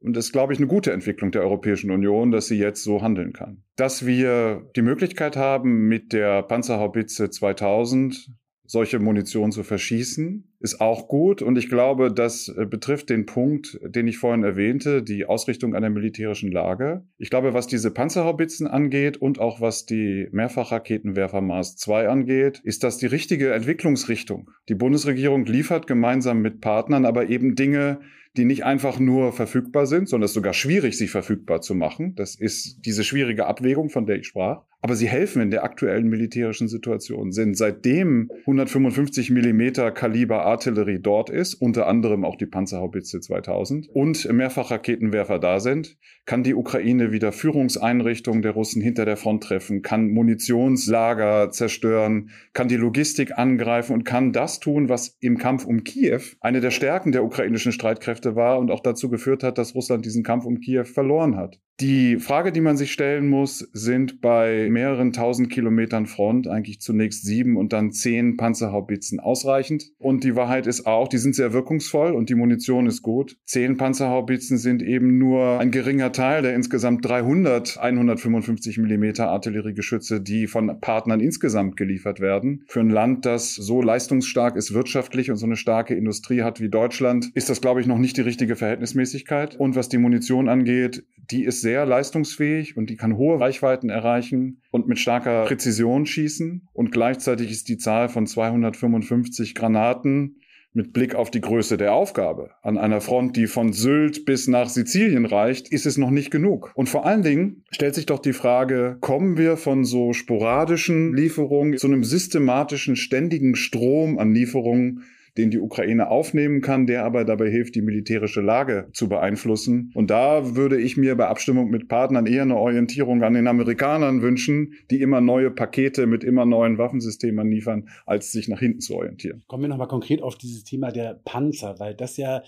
Und 0.00 0.16
das 0.16 0.26
ist, 0.26 0.32
glaube 0.32 0.52
ich, 0.52 0.58
eine 0.58 0.66
gute 0.68 0.92
Entwicklung 0.92 1.30
der 1.30 1.42
Europäischen 1.42 1.90
Union, 1.90 2.30
dass 2.30 2.46
sie 2.46 2.58
jetzt 2.58 2.82
so 2.82 3.02
handeln 3.02 3.32
kann. 3.32 3.62
Dass 3.76 4.04
wir 4.04 4.68
die 4.74 4.82
Möglichkeit 4.82 5.36
haben, 5.36 5.88
mit 5.88 6.12
der 6.12 6.42
Panzerhaubitze 6.42 7.30
2000 7.30 8.30
solche 8.72 8.98
Munition 8.98 9.52
zu 9.52 9.64
verschießen, 9.64 10.44
ist 10.60 10.80
auch 10.80 11.06
gut. 11.06 11.42
Und 11.42 11.58
ich 11.58 11.68
glaube, 11.68 12.10
das 12.10 12.48
äh, 12.48 12.64
betrifft 12.64 13.10
den 13.10 13.26
Punkt, 13.26 13.78
den 13.84 14.06
ich 14.06 14.16
vorhin 14.16 14.44
erwähnte, 14.44 15.02
die 15.02 15.26
Ausrichtung 15.26 15.74
einer 15.74 15.90
militärischen 15.90 16.50
Lage. 16.50 17.04
Ich 17.18 17.28
glaube, 17.28 17.52
was 17.52 17.66
diese 17.66 17.90
Panzerhaubitzen 17.90 18.66
angeht 18.66 19.18
und 19.18 19.38
auch 19.38 19.60
was 19.60 19.84
die 19.84 20.26
Mehrfachraketenwerfer 20.32 21.42
Mars 21.42 21.76
2 21.76 22.08
angeht, 22.08 22.62
ist 22.64 22.82
das 22.82 22.96
die 22.96 23.06
richtige 23.06 23.52
Entwicklungsrichtung. 23.52 24.48
Die 24.70 24.74
Bundesregierung 24.74 25.44
liefert 25.44 25.86
gemeinsam 25.86 26.40
mit 26.40 26.62
Partnern 26.62 27.04
aber 27.04 27.28
eben 27.28 27.54
Dinge, 27.54 28.00
die 28.38 28.46
nicht 28.46 28.64
einfach 28.64 28.98
nur 28.98 29.34
verfügbar 29.34 29.84
sind, 29.84 30.08
sondern 30.08 30.24
es 30.24 30.30
ist 30.30 30.36
sogar 30.36 30.54
schwierig, 30.54 30.96
sie 30.96 31.08
verfügbar 31.08 31.60
zu 31.60 31.74
machen. 31.74 32.14
Das 32.14 32.34
ist 32.36 32.86
diese 32.86 33.04
schwierige 33.04 33.46
Abwägung, 33.46 33.90
von 33.90 34.06
der 34.06 34.16
ich 34.16 34.28
sprach. 34.28 34.64
Aber 34.84 34.96
sie 34.96 35.08
helfen 35.08 35.40
in 35.40 35.52
der 35.52 35.62
aktuellen 35.62 36.08
militärischen 36.08 36.66
Situation, 36.66 37.30
sind 37.30 37.56
seitdem 37.56 38.28
155 38.40 39.30
Millimeter 39.30 39.92
Kaliber 39.92 40.44
Artillerie 40.44 40.98
dort 40.98 41.30
ist, 41.30 41.54
unter 41.54 41.86
anderem 41.86 42.24
auch 42.24 42.34
die 42.34 42.46
Panzerhaubitze 42.46 43.20
2000 43.20 43.88
und 43.90 44.30
Mehrfachraketenwerfer 44.30 45.38
da 45.38 45.60
sind, 45.60 45.96
kann 46.26 46.42
die 46.42 46.56
Ukraine 46.56 47.12
wieder 47.12 47.30
Führungseinrichtungen 47.30 48.42
der 48.42 48.52
Russen 48.52 48.82
hinter 48.82 49.04
der 49.04 49.16
Front 49.16 49.44
treffen, 49.44 49.82
kann 49.82 50.10
Munitionslager 50.10 51.52
zerstören, 51.52 52.30
kann 52.52 52.66
die 52.66 52.76
Logistik 52.76 53.38
angreifen 53.38 53.92
und 53.92 54.02
kann 54.02 54.32
das 54.32 54.58
tun, 54.58 54.88
was 54.88 55.16
im 55.20 55.38
Kampf 55.38 55.64
um 55.64 55.84
Kiew 55.84 56.22
eine 56.40 56.60
der 56.60 56.72
Stärken 56.72 57.12
der 57.12 57.22
ukrainischen 57.22 57.70
Streitkräfte 57.70 58.34
war 58.34 58.58
und 58.58 58.72
auch 58.72 58.80
dazu 58.80 59.08
geführt 59.08 59.44
hat, 59.44 59.58
dass 59.58 59.76
Russland 59.76 60.04
diesen 60.04 60.24
Kampf 60.24 60.44
um 60.44 60.58
Kiew 60.58 60.86
verloren 60.86 61.36
hat. 61.36 61.60
Die 61.80 62.18
Frage, 62.18 62.52
die 62.52 62.60
man 62.60 62.76
sich 62.76 62.92
stellen 62.92 63.28
muss, 63.28 63.58
sind 63.72 64.20
bei 64.20 64.68
mehreren 64.70 65.12
tausend 65.12 65.50
Kilometern 65.50 66.06
Front 66.06 66.46
eigentlich 66.46 66.80
zunächst 66.80 67.24
sieben 67.24 67.56
und 67.56 67.72
dann 67.72 67.92
zehn 67.92 68.36
Panzerhaubitzen 68.36 69.18
ausreichend. 69.18 69.90
Und 69.98 70.22
die 70.22 70.36
Wahrheit 70.36 70.66
ist 70.66 70.86
auch, 70.86 71.08
die 71.08 71.18
sind 71.18 71.34
sehr 71.34 71.52
wirkungsvoll 71.52 72.12
und 72.12 72.28
die 72.28 72.34
Munition 72.34 72.86
ist 72.86 73.02
gut. 73.02 73.36
Zehn 73.46 73.78
Panzerhaubitzen 73.78 74.58
sind 74.58 74.82
eben 74.82 75.18
nur 75.18 75.58
ein 75.58 75.70
geringer 75.70 76.12
Teil 76.12 76.42
der 76.42 76.54
insgesamt 76.54 77.04
300 77.04 77.78
155 77.78 78.78
Millimeter 78.78 79.28
Artilleriegeschütze, 79.28 80.20
die 80.20 80.46
von 80.46 80.80
Partnern 80.80 81.20
insgesamt 81.20 81.76
geliefert 81.76 82.20
werden. 82.20 82.64
Für 82.68 82.80
ein 82.80 82.90
Land, 82.90 83.26
das 83.26 83.54
so 83.54 83.82
leistungsstark 83.82 84.56
ist 84.56 84.74
wirtschaftlich 84.74 85.30
und 85.30 85.36
so 85.36 85.46
eine 85.46 85.56
starke 85.56 85.94
Industrie 85.94 86.42
hat 86.42 86.60
wie 86.60 86.68
Deutschland, 86.68 87.30
ist 87.34 87.50
das, 87.50 87.60
glaube 87.60 87.80
ich, 87.80 87.86
noch 87.86 87.98
nicht 87.98 88.16
die 88.16 88.22
richtige 88.22 88.56
Verhältnismäßigkeit. 88.56 89.56
Und 89.56 89.74
was 89.74 89.88
die 89.88 89.98
Munition 89.98 90.48
angeht, 90.48 91.04
die 91.30 91.44
ist 91.44 91.60
sehr 91.60 91.86
leistungsfähig 91.86 92.76
und 92.76 92.90
die 92.90 92.96
kann 92.96 93.16
hohe 93.16 93.38
Reichweiten 93.38 93.90
erreichen 93.90 94.60
und 94.70 94.88
mit 94.88 94.98
starker 94.98 95.44
Präzision 95.44 96.06
schießen. 96.06 96.68
Und 96.72 96.92
gleichzeitig 96.92 97.50
ist 97.50 97.68
die 97.68 97.78
Zahl 97.78 98.08
von 98.08 98.26
255 98.26 99.54
Granaten 99.54 100.36
mit 100.74 100.92
Blick 100.92 101.14
auf 101.14 101.30
die 101.30 101.40
Größe 101.40 101.76
der 101.76 101.92
Aufgabe 101.92 102.50
an 102.62 102.78
einer 102.78 103.00
Front, 103.00 103.36
die 103.36 103.46
von 103.46 103.72
Sylt 103.72 104.24
bis 104.24 104.48
nach 104.48 104.68
Sizilien 104.68 105.26
reicht, 105.26 105.68
ist 105.68 105.86
es 105.86 105.98
noch 105.98 106.10
nicht 106.10 106.30
genug. 106.30 106.72
Und 106.74 106.88
vor 106.88 107.04
allen 107.04 107.22
Dingen 107.22 107.64
stellt 107.70 107.94
sich 107.94 108.06
doch 108.06 108.18
die 108.18 108.32
Frage, 108.32 108.96
kommen 109.00 109.36
wir 109.36 109.56
von 109.56 109.84
so 109.84 110.12
sporadischen 110.12 111.14
Lieferungen 111.14 111.76
zu 111.76 111.86
einem 111.86 112.04
systematischen, 112.04 112.96
ständigen 112.96 113.54
Strom 113.54 114.18
an 114.18 114.32
Lieferungen, 114.32 115.02
den 115.36 115.50
die 115.50 115.58
Ukraine 115.58 116.08
aufnehmen 116.08 116.60
kann, 116.60 116.86
der 116.86 117.04
aber 117.04 117.24
dabei 117.24 117.50
hilft, 117.50 117.74
die 117.74 117.82
militärische 117.82 118.40
Lage 118.40 118.88
zu 118.92 119.08
beeinflussen. 119.08 119.90
Und 119.94 120.10
da 120.10 120.54
würde 120.54 120.80
ich 120.80 120.96
mir 120.96 121.16
bei 121.16 121.28
Abstimmung 121.28 121.70
mit 121.70 121.88
Partnern 121.88 122.26
eher 122.26 122.42
eine 122.42 122.56
Orientierung 122.56 123.22
an 123.22 123.34
den 123.34 123.46
Amerikanern 123.46 124.22
wünschen, 124.22 124.74
die 124.90 125.00
immer 125.00 125.20
neue 125.20 125.50
Pakete 125.50 126.06
mit 126.06 126.22
immer 126.24 126.44
neuen 126.44 126.78
Waffensystemen 126.78 127.50
liefern, 127.50 127.88
als 128.04 128.32
sich 128.32 128.48
nach 128.48 128.60
hinten 128.60 128.80
zu 128.80 128.94
orientieren. 128.94 129.42
Kommen 129.46 129.62
wir 129.62 129.68
nochmal 129.68 129.88
konkret 129.88 130.22
auf 130.22 130.36
dieses 130.36 130.64
Thema 130.64 130.92
der 130.92 131.20
Panzer, 131.24 131.78
weil 131.78 131.94
das 131.94 132.16
ja 132.16 132.42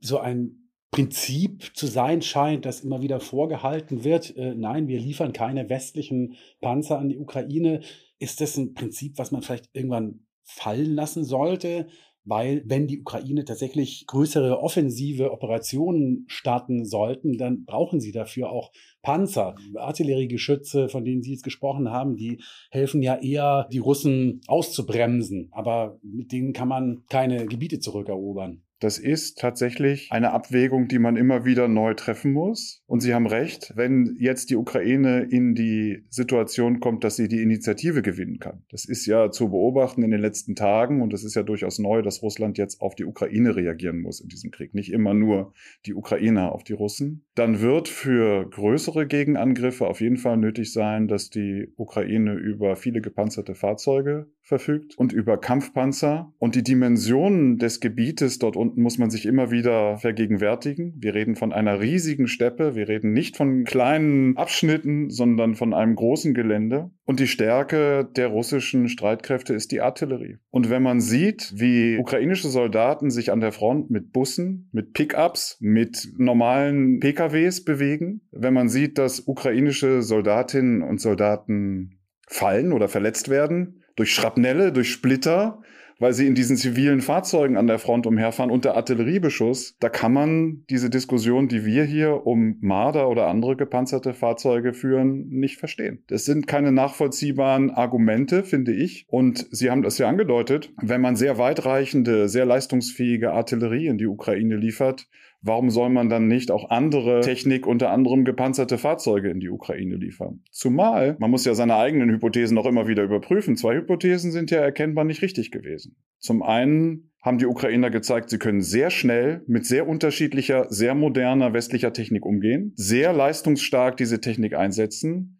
so 0.00 0.18
ein 0.18 0.64
Prinzip 0.94 1.72
zu 1.74 1.88
sein 1.88 2.22
scheint, 2.22 2.64
das 2.64 2.80
immer 2.80 3.02
wieder 3.02 3.18
vorgehalten 3.18 4.04
wird. 4.04 4.36
Äh, 4.36 4.54
nein, 4.54 4.86
wir 4.86 5.00
liefern 5.00 5.32
keine 5.32 5.68
westlichen 5.68 6.36
Panzer 6.60 7.00
an 7.00 7.08
die 7.08 7.18
Ukraine. 7.18 7.80
Ist 8.20 8.40
das 8.40 8.56
ein 8.56 8.74
Prinzip, 8.74 9.18
was 9.18 9.32
man 9.32 9.42
vielleicht 9.42 9.70
irgendwann 9.72 10.20
fallen 10.44 10.94
lassen 10.94 11.24
sollte? 11.24 11.88
Weil 12.24 12.62
wenn 12.66 12.86
die 12.86 13.00
Ukraine 13.00 13.44
tatsächlich 13.44 14.04
größere 14.06 14.60
offensive 14.60 15.30
Operationen 15.30 16.24
starten 16.26 16.84
sollten, 16.84 17.38
dann 17.38 17.64
brauchen 17.64 18.00
sie 18.00 18.12
dafür 18.12 18.50
auch 18.50 18.72
Panzer, 19.02 19.54
Artilleriegeschütze, 19.76 20.88
von 20.88 21.04
denen 21.04 21.22
Sie 21.22 21.32
jetzt 21.32 21.44
gesprochen 21.44 21.90
haben, 21.90 22.16
die 22.16 22.42
helfen 22.70 23.02
ja 23.02 23.16
eher, 23.16 23.68
die 23.70 23.78
Russen 23.78 24.40
auszubremsen, 24.46 25.48
aber 25.52 25.98
mit 26.02 26.32
denen 26.32 26.52
kann 26.52 26.68
man 26.68 27.04
keine 27.08 27.46
Gebiete 27.46 27.78
zurückerobern. 27.78 28.63
Das 28.80 28.98
ist 28.98 29.38
tatsächlich 29.38 30.08
eine 30.10 30.32
Abwägung, 30.32 30.88
die 30.88 30.98
man 30.98 31.16
immer 31.16 31.44
wieder 31.44 31.68
neu 31.68 31.94
treffen 31.94 32.32
muss. 32.32 32.82
Und 32.86 33.00
Sie 33.00 33.14
haben 33.14 33.26
recht, 33.26 33.72
wenn 33.76 34.16
jetzt 34.18 34.50
die 34.50 34.56
Ukraine 34.56 35.22
in 35.22 35.54
die 35.54 36.04
Situation 36.10 36.80
kommt, 36.80 37.04
dass 37.04 37.16
sie 37.16 37.28
die 37.28 37.42
Initiative 37.42 38.02
gewinnen 38.02 38.38
kann. 38.38 38.62
Das 38.70 38.84
ist 38.84 39.06
ja 39.06 39.30
zu 39.30 39.50
beobachten 39.50 40.02
in 40.02 40.10
den 40.10 40.20
letzten 40.20 40.54
Tagen 40.54 41.02
und 41.02 41.12
es 41.12 41.24
ist 41.24 41.34
ja 41.34 41.42
durchaus 41.42 41.78
neu, 41.78 42.02
dass 42.02 42.22
Russland 42.22 42.58
jetzt 42.58 42.80
auf 42.80 42.94
die 42.94 43.04
Ukraine 43.04 43.56
reagieren 43.56 44.00
muss 44.00 44.20
in 44.20 44.28
diesem 44.28 44.50
Krieg. 44.50 44.74
Nicht 44.74 44.92
immer 44.92 45.14
nur 45.14 45.52
die 45.86 45.94
Ukrainer 45.94 46.52
auf 46.52 46.64
die 46.64 46.72
Russen. 46.72 47.24
Dann 47.34 47.60
wird 47.60 47.88
für 47.88 48.48
größere 48.50 49.06
Gegenangriffe 49.06 49.86
auf 49.86 50.00
jeden 50.00 50.16
Fall 50.16 50.36
nötig 50.36 50.72
sein, 50.72 51.08
dass 51.08 51.30
die 51.30 51.72
Ukraine 51.76 52.34
über 52.34 52.76
viele 52.76 53.00
gepanzerte 53.00 53.54
Fahrzeuge 53.54 54.26
verfügt 54.42 54.96
und 54.98 55.12
über 55.12 55.38
Kampfpanzer 55.38 56.32
und 56.38 56.54
die 56.54 56.62
Dimensionen 56.62 57.58
des 57.58 57.80
Gebietes 57.80 58.38
dort 58.38 58.56
unten 58.64 58.80
muss 58.80 58.96
man 58.96 59.10
sich 59.10 59.26
immer 59.26 59.50
wieder 59.50 59.98
vergegenwärtigen. 59.98 60.94
Wir 60.96 61.14
reden 61.14 61.36
von 61.36 61.52
einer 61.52 61.80
riesigen 61.80 62.28
Steppe. 62.28 62.74
Wir 62.74 62.88
reden 62.88 63.12
nicht 63.12 63.36
von 63.36 63.64
kleinen 63.64 64.38
Abschnitten, 64.38 65.10
sondern 65.10 65.54
von 65.54 65.74
einem 65.74 65.94
großen 65.94 66.32
Gelände. 66.32 66.90
Und 67.04 67.20
die 67.20 67.26
Stärke 67.26 68.08
der 68.16 68.28
russischen 68.28 68.88
Streitkräfte 68.88 69.52
ist 69.52 69.70
die 69.70 69.82
Artillerie. 69.82 70.38
Und 70.50 70.70
wenn 70.70 70.82
man 70.82 71.00
sieht, 71.00 71.52
wie 71.56 71.98
ukrainische 71.98 72.48
Soldaten 72.48 73.10
sich 73.10 73.30
an 73.30 73.40
der 73.40 73.52
Front 73.52 73.90
mit 73.90 74.12
Bussen, 74.12 74.70
mit 74.72 74.94
Pickups, 74.94 75.58
mit 75.60 76.08
normalen 76.16 77.00
PKWs 77.00 77.64
bewegen, 77.64 78.22
wenn 78.32 78.54
man 78.54 78.70
sieht, 78.70 78.96
dass 78.96 79.20
ukrainische 79.20 80.00
Soldatinnen 80.00 80.82
und 80.82 81.02
Soldaten 81.02 81.98
fallen 82.26 82.72
oder 82.72 82.88
verletzt 82.88 83.28
werden, 83.28 83.82
durch 83.96 84.14
Schrapnelle, 84.14 84.72
durch 84.72 84.90
Splitter, 84.90 85.60
weil 85.98 86.12
sie 86.12 86.26
in 86.26 86.34
diesen 86.34 86.56
zivilen 86.56 87.00
Fahrzeugen 87.00 87.56
an 87.56 87.66
der 87.66 87.78
Front 87.78 88.06
umherfahren 88.06 88.50
unter 88.50 88.76
Artilleriebeschuss. 88.76 89.76
Da 89.80 89.88
kann 89.88 90.12
man 90.12 90.64
diese 90.70 90.90
Diskussion, 90.90 91.48
die 91.48 91.64
wir 91.64 91.84
hier 91.84 92.26
um 92.26 92.56
Marder 92.60 93.08
oder 93.08 93.28
andere 93.28 93.56
gepanzerte 93.56 94.14
Fahrzeuge 94.14 94.72
führen, 94.72 95.28
nicht 95.28 95.58
verstehen. 95.58 96.02
Das 96.08 96.24
sind 96.24 96.46
keine 96.46 96.72
nachvollziehbaren 96.72 97.70
Argumente, 97.70 98.42
finde 98.42 98.72
ich. 98.72 99.06
Und 99.08 99.46
Sie 99.50 99.70
haben 99.70 99.82
das 99.82 99.98
ja 99.98 100.08
angedeutet, 100.08 100.72
wenn 100.80 101.00
man 101.00 101.16
sehr 101.16 101.38
weitreichende, 101.38 102.28
sehr 102.28 102.46
leistungsfähige 102.46 103.32
Artillerie 103.32 103.86
in 103.86 103.98
die 103.98 104.06
Ukraine 104.06 104.56
liefert, 104.56 105.06
Warum 105.46 105.68
soll 105.68 105.90
man 105.90 106.08
dann 106.08 106.26
nicht 106.26 106.50
auch 106.50 106.70
andere 106.70 107.20
Technik, 107.20 107.66
unter 107.66 107.90
anderem 107.90 108.24
gepanzerte 108.24 108.78
Fahrzeuge 108.78 109.28
in 109.28 109.40
die 109.40 109.50
Ukraine 109.50 109.96
liefern? 109.96 110.40
Zumal, 110.50 111.16
man 111.18 111.30
muss 111.30 111.44
ja 111.44 111.54
seine 111.54 111.76
eigenen 111.76 112.08
Hypothesen 112.08 112.56
auch 112.56 112.64
immer 112.64 112.88
wieder 112.88 113.02
überprüfen. 113.02 113.54
Zwei 113.54 113.76
Hypothesen 113.76 114.32
sind 114.32 114.50
ja 114.50 114.60
erkennbar 114.60 115.04
nicht 115.04 115.20
richtig 115.20 115.50
gewesen. 115.50 115.96
Zum 116.18 116.42
einen 116.42 117.10
haben 117.20 117.36
die 117.36 117.46
Ukrainer 117.46 117.90
gezeigt, 117.90 118.30
sie 118.30 118.38
können 118.38 118.62
sehr 118.62 118.88
schnell 118.88 119.42
mit 119.46 119.66
sehr 119.66 119.86
unterschiedlicher, 119.86 120.66
sehr 120.70 120.94
moderner 120.94 121.52
westlicher 121.52 121.92
Technik 121.92 122.24
umgehen, 122.24 122.72
sehr 122.76 123.12
leistungsstark 123.12 123.98
diese 123.98 124.22
Technik 124.22 124.54
einsetzen 124.54 125.33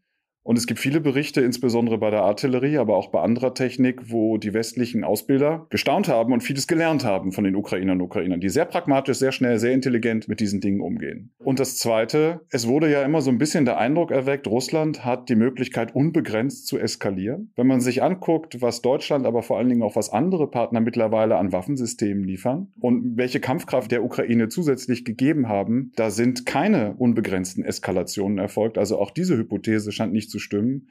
und 0.45 0.59
es 0.59 0.67
gibt 0.67 0.79
viele 0.79 1.01
Berichte, 1.01 1.41
insbesondere 1.41 1.97
bei 1.97 2.11
der 2.11 2.23
Artillerie, 2.23 2.77
aber 2.77 2.97
auch 2.97 3.09
bei 3.09 3.23
anderer 3.23 3.55
Technik, 3.55 4.11
wo 4.11 4.37
die 4.37 4.53
westlichen 4.53 5.03
Ausbilder 5.03 5.67
gestaunt 5.71 6.07
haben 6.07 6.35
und 6.35 6.43
vieles 6.43 6.67
gelernt 6.67 7.03
haben 7.03 7.33
von 7.33 7.45
den 7.45 7.57
Ukrainern 7.57 7.99
und 7.99 8.07
Ukrainern, 8.07 8.41
die 8.41 8.51
sehr 8.51 8.67
pragmatisch, 8.67 9.17
sehr 9.17 9.33
schnell, 9.33 9.59
sehr 9.59 9.73
intelligent 9.73 10.29
mit 10.29 10.41
diesen 10.41 10.61
Dingen 10.61 10.83
umgehen. 10.83 11.33
Und 11.39 11.61
das 11.61 11.79
Zweite, 11.79 12.43
es 12.51 12.69
wurde 12.69 12.91
ja 12.91 13.03
immer 13.03 13.23
so 13.23 13.31
ein 13.31 13.39
bisschen 13.39 13.65
der 13.65 13.79
Eindruck 13.79 14.11
erweckt, 14.11 14.47
Russland 14.47 15.03
hat 15.03 15.31
die 15.31 15.35
Möglichkeit, 15.35 15.95
unbegrenzt 15.95 16.67
zu 16.67 16.79
eskalieren. 16.79 17.51
Wenn 17.57 17.67
man 17.67 17.81
sich 17.81 18.03
anguckt, 18.03 18.61
was 18.61 18.83
Deutschland, 18.83 19.25
aber 19.25 19.43
vor 19.43 19.57
allen 19.57 19.71
Dingen 19.71 19.83
auch 19.83 19.97
was 19.97 20.11
andere 20.11 20.51
Partner 20.51 20.81
mittlerweile 20.81 21.37
an 21.37 21.53
Waffensystemen 21.53 22.23
liefern 22.23 22.69
und 22.81 23.17
welche 23.17 23.41
Kampfkraft 23.41 23.91
der 23.91 24.05
Ukraine 24.05 24.51
zusätzlich 24.51 25.07
gegeben 25.07 25.49
haben, 25.49 25.93
da 25.97 26.11
sind 26.11 26.45
keine 26.45 26.97
unbegrenzten 26.99 27.65
Eskalationen 27.65 28.37
erfolgt. 28.37 28.77
Also 28.77 28.99
auch 28.99 29.11
diese 29.11 29.39
Hypothese 29.39 29.91
scheint 29.91 30.13
nicht 30.13 30.34
zu 30.35 30.41
stimmen. 30.41 30.89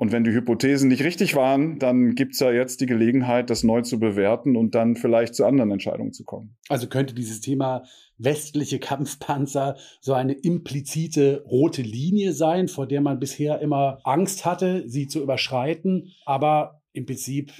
Und 0.00 0.12
wenn 0.12 0.22
die 0.22 0.32
Hypothesen 0.32 0.88
nicht 0.88 1.02
richtig 1.02 1.34
waren, 1.34 1.78
dann 1.78 2.14
gibt 2.14 2.34
es 2.34 2.40
ja 2.40 2.52
jetzt 2.52 2.80
die 2.80 2.86
Gelegenheit, 2.86 3.50
das 3.50 3.64
neu 3.64 3.82
zu 3.82 3.98
bewerten 3.98 4.56
und 4.56 4.76
dann 4.76 4.94
vielleicht 4.94 5.34
zu 5.34 5.44
anderen 5.44 5.72
Entscheidungen 5.72 6.12
zu 6.12 6.24
kommen. 6.24 6.56
Also 6.68 6.88
könnte 6.88 7.14
dieses 7.14 7.40
Thema 7.40 7.82
westliche 8.16 8.78
Kampfpanzer 8.78 9.76
so 10.00 10.12
eine 10.12 10.34
implizite 10.34 11.42
rote 11.46 11.82
Linie 11.82 12.32
sein, 12.32 12.68
vor 12.68 12.86
der 12.86 13.00
man 13.00 13.18
bisher 13.18 13.60
immer 13.60 14.00
Angst 14.04 14.44
hatte, 14.44 14.88
sie 14.88 15.08
zu 15.08 15.20
überschreiten. 15.20 16.12
Aber 16.24 16.80
im 16.92 17.04
Prinzip 17.04 17.52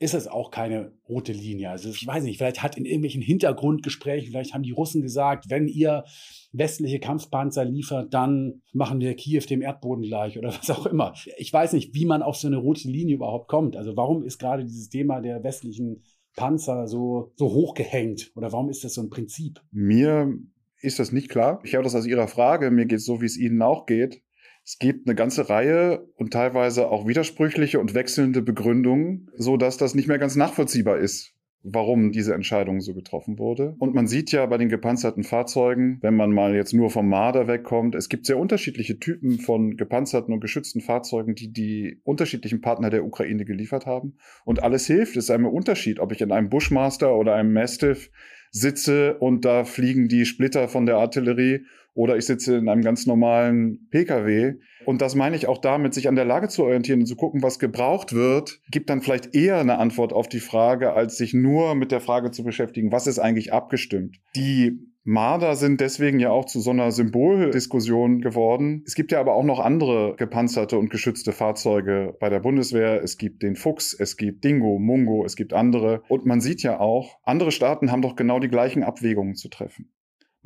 ist 0.00 0.14
es 0.14 0.28
auch 0.28 0.50
keine 0.50 0.92
rote 1.08 1.32
Linie. 1.32 1.70
Also 1.70 1.90
ich 1.90 2.06
weiß 2.06 2.22
nicht, 2.22 2.38
vielleicht 2.38 2.62
hat 2.62 2.76
in 2.76 2.84
irgendwelchen 2.84 3.22
Hintergrundgesprächen, 3.22 4.30
vielleicht 4.30 4.54
haben 4.54 4.62
die 4.62 4.70
Russen 4.70 5.02
gesagt, 5.02 5.50
wenn 5.50 5.66
ihr 5.66 6.04
westliche 6.52 7.00
Kampfpanzer 7.00 7.64
liefert, 7.64 8.14
dann 8.14 8.62
machen 8.72 9.00
wir 9.00 9.14
Kiew 9.14 9.42
dem 9.42 9.60
Erdboden 9.60 10.04
gleich 10.04 10.38
oder 10.38 10.48
was 10.58 10.70
auch 10.70 10.86
immer. 10.86 11.14
Ich 11.36 11.52
weiß 11.52 11.72
nicht, 11.72 11.94
wie 11.94 12.06
man 12.06 12.22
auf 12.22 12.36
so 12.36 12.46
eine 12.46 12.58
rote 12.58 12.88
Linie 12.88 13.16
überhaupt 13.16 13.48
kommt. 13.48 13.76
Also 13.76 13.96
warum 13.96 14.22
ist 14.22 14.38
gerade 14.38 14.64
dieses 14.64 14.88
Thema 14.88 15.20
der 15.20 15.42
westlichen 15.42 16.04
Panzer 16.36 16.86
so, 16.86 17.32
so 17.34 17.52
hochgehängt 17.52 18.30
oder 18.36 18.52
warum 18.52 18.70
ist 18.70 18.84
das 18.84 18.94
so 18.94 19.02
ein 19.02 19.10
Prinzip? 19.10 19.60
Mir 19.72 20.38
ist 20.80 21.00
das 21.00 21.10
nicht 21.10 21.28
klar. 21.28 21.60
Ich 21.64 21.74
habe 21.74 21.82
das 21.82 21.96
aus 21.96 22.06
Ihrer 22.06 22.28
Frage. 22.28 22.70
Mir 22.70 22.86
geht 22.86 22.98
es 22.98 23.04
so, 23.04 23.20
wie 23.20 23.26
es 23.26 23.36
Ihnen 23.36 23.60
auch 23.62 23.86
geht. 23.86 24.22
Es 24.68 24.78
gibt 24.78 25.08
eine 25.08 25.14
ganze 25.14 25.48
Reihe 25.48 26.06
und 26.16 26.30
teilweise 26.30 26.90
auch 26.90 27.08
widersprüchliche 27.08 27.80
und 27.80 27.94
wechselnde 27.94 28.42
Begründungen, 28.42 29.30
so 29.34 29.56
dass 29.56 29.78
das 29.78 29.94
nicht 29.94 30.08
mehr 30.08 30.18
ganz 30.18 30.36
nachvollziehbar 30.36 30.98
ist, 30.98 31.32
warum 31.62 32.12
diese 32.12 32.34
Entscheidung 32.34 32.82
so 32.82 32.92
getroffen 32.92 33.38
wurde. 33.38 33.76
Und 33.78 33.94
man 33.94 34.06
sieht 34.06 34.30
ja 34.30 34.44
bei 34.44 34.58
den 34.58 34.68
gepanzerten 34.68 35.24
Fahrzeugen, 35.24 35.96
wenn 36.02 36.16
man 36.16 36.32
mal 36.32 36.54
jetzt 36.54 36.74
nur 36.74 36.90
vom 36.90 37.08
Marder 37.08 37.48
wegkommt, 37.48 37.94
es 37.94 38.10
gibt 38.10 38.26
sehr 38.26 38.38
unterschiedliche 38.38 38.98
Typen 38.98 39.38
von 39.38 39.78
gepanzerten 39.78 40.34
und 40.34 40.40
geschützten 40.40 40.82
Fahrzeugen, 40.82 41.34
die 41.34 41.50
die 41.50 42.02
unterschiedlichen 42.04 42.60
Partner 42.60 42.90
der 42.90 43.06
Ukraine 43.06 43.46
geliefert 43.46 43.86
haben. 43.86 44.18
Und 44.44 44.62
alles 44.62 44.86
hilft. 44.86 45.16
Es 45.16 45.24
ist 45.24 45.30
ein 45.30 45.46
Unterschied, 45.46 45.98
ob 45.98 46.12
ich 46.12 46.20
in 46.20 46.30
einem 46.30 46.50
Bushmaster 46.50 47.16
oder 47.16 47.36
einem 47.36 47.54
Mastiff 47.54 48.10
sitze 48.50 49.16
und 49.18 49.46
da 49.46 49.64
fliegen 49.64 50.08
die 50.08 50.26
Splitter 50.26 50.68
von 50.68 50.84
der 50.84 50.96
Artillerie 50.96 51.64
oder 51.98 52.16
ich 52.16 52.26
sitze 52.26 52.56
in 52.56 52.68
einem 52.68 52.82
ganz 52.82 53.06
normalen 53.06 53.88
Pkw. 53.90 54.54
Und 54.86 55.02
das 55.02 55.16
meine 55.16 55.34
ich 55.34 55.48
auch 55.48 55.58
damit, 55.58 55.94
sich 55.94 56.06
an 56.06 56.14
der 56.14 56.24
Lage 56.24 56.46
zu 56.46 56.62
orientieren 56.62 57.00
und 57.00 57.06
zu 57.06 57.16
gucken, 57.16 57.42
was 57.42 57.58
gebraucht 57.58 58.12
wird, 58.12 58.60
gibt 58.70 58.88
dann 58.88 59.02
vielleicht 59.02 59.34
eher 59.34 59.58
eine 59.58 59.78
Antwort 59.78 60.12
auf 60.12 60.28
die 60.28 60.38
Frage, 60.38 60.92
als 60.92 61.16
sich 61.16 61.34
nur 61.34 61.74
mit 61.74 61.90
der 61.90 62.00
Frage 62.00 62.30
zu 62.30 62.44
beschäftigen, 62.44 62.92
was 62.92 63.08
ist 63.08 63.18
eigentlich 63.18 63.52
abgestimmt. 63.52 64.20
Die 64.36 64.78
Marder 65.02 65.56
sind 65.56 65.80
deswegen 65.80 66.20
ja 66.20 66.30
auch 66.30 66.44
zu 66.44 66.60
so 66.60 66.70
einer 66.70 66.92
Symboldiskussion 66.92 68.20
geworden. 68.20 68.84
Es 68.86 68.94
gibt 68.94 69.10
ja 69.10 69.18
aber 69.18 69.34
auch 69.34 69.42
noch 69.42 69.58
andere 69.58 70.14
gepanzerte 70.16 70.78
und 70.78 70.90
geschützte 70.90 71.32
Fahrzeuge 71.32 72.14
bei 72.20 72.28
der 72.28 72.38
Bundeswehr. 72.38 73.02
Es 73.02 73.18
gibt 73.18 73.42
den 73.42 73.56
Fuchs, 73.56 73.92
es 73.92 74.16
gibt 74.16 74.44
Dingo, 74.44 74.78
Mungo, 74.78 75.24
es 75.24 75.34
gibt 75.34 75.52
andere. 75.52 76.02
Und 76.08 76.26
man 76.26 76.40
sieht 76.40 76.62
ja 76.62 76.78
auch, 76.78 77.18
andere 77.24 77.50
Staaten 77.50 77.90
haben 77.90 78.02
doch 78.02 78.14
genau 78.14 78.38
die 78.38 78.48
gleichen 78.48 78.84
Abwägungen 78.84 79.34
zu 79.34 79.48
treffen. 79.48 79.90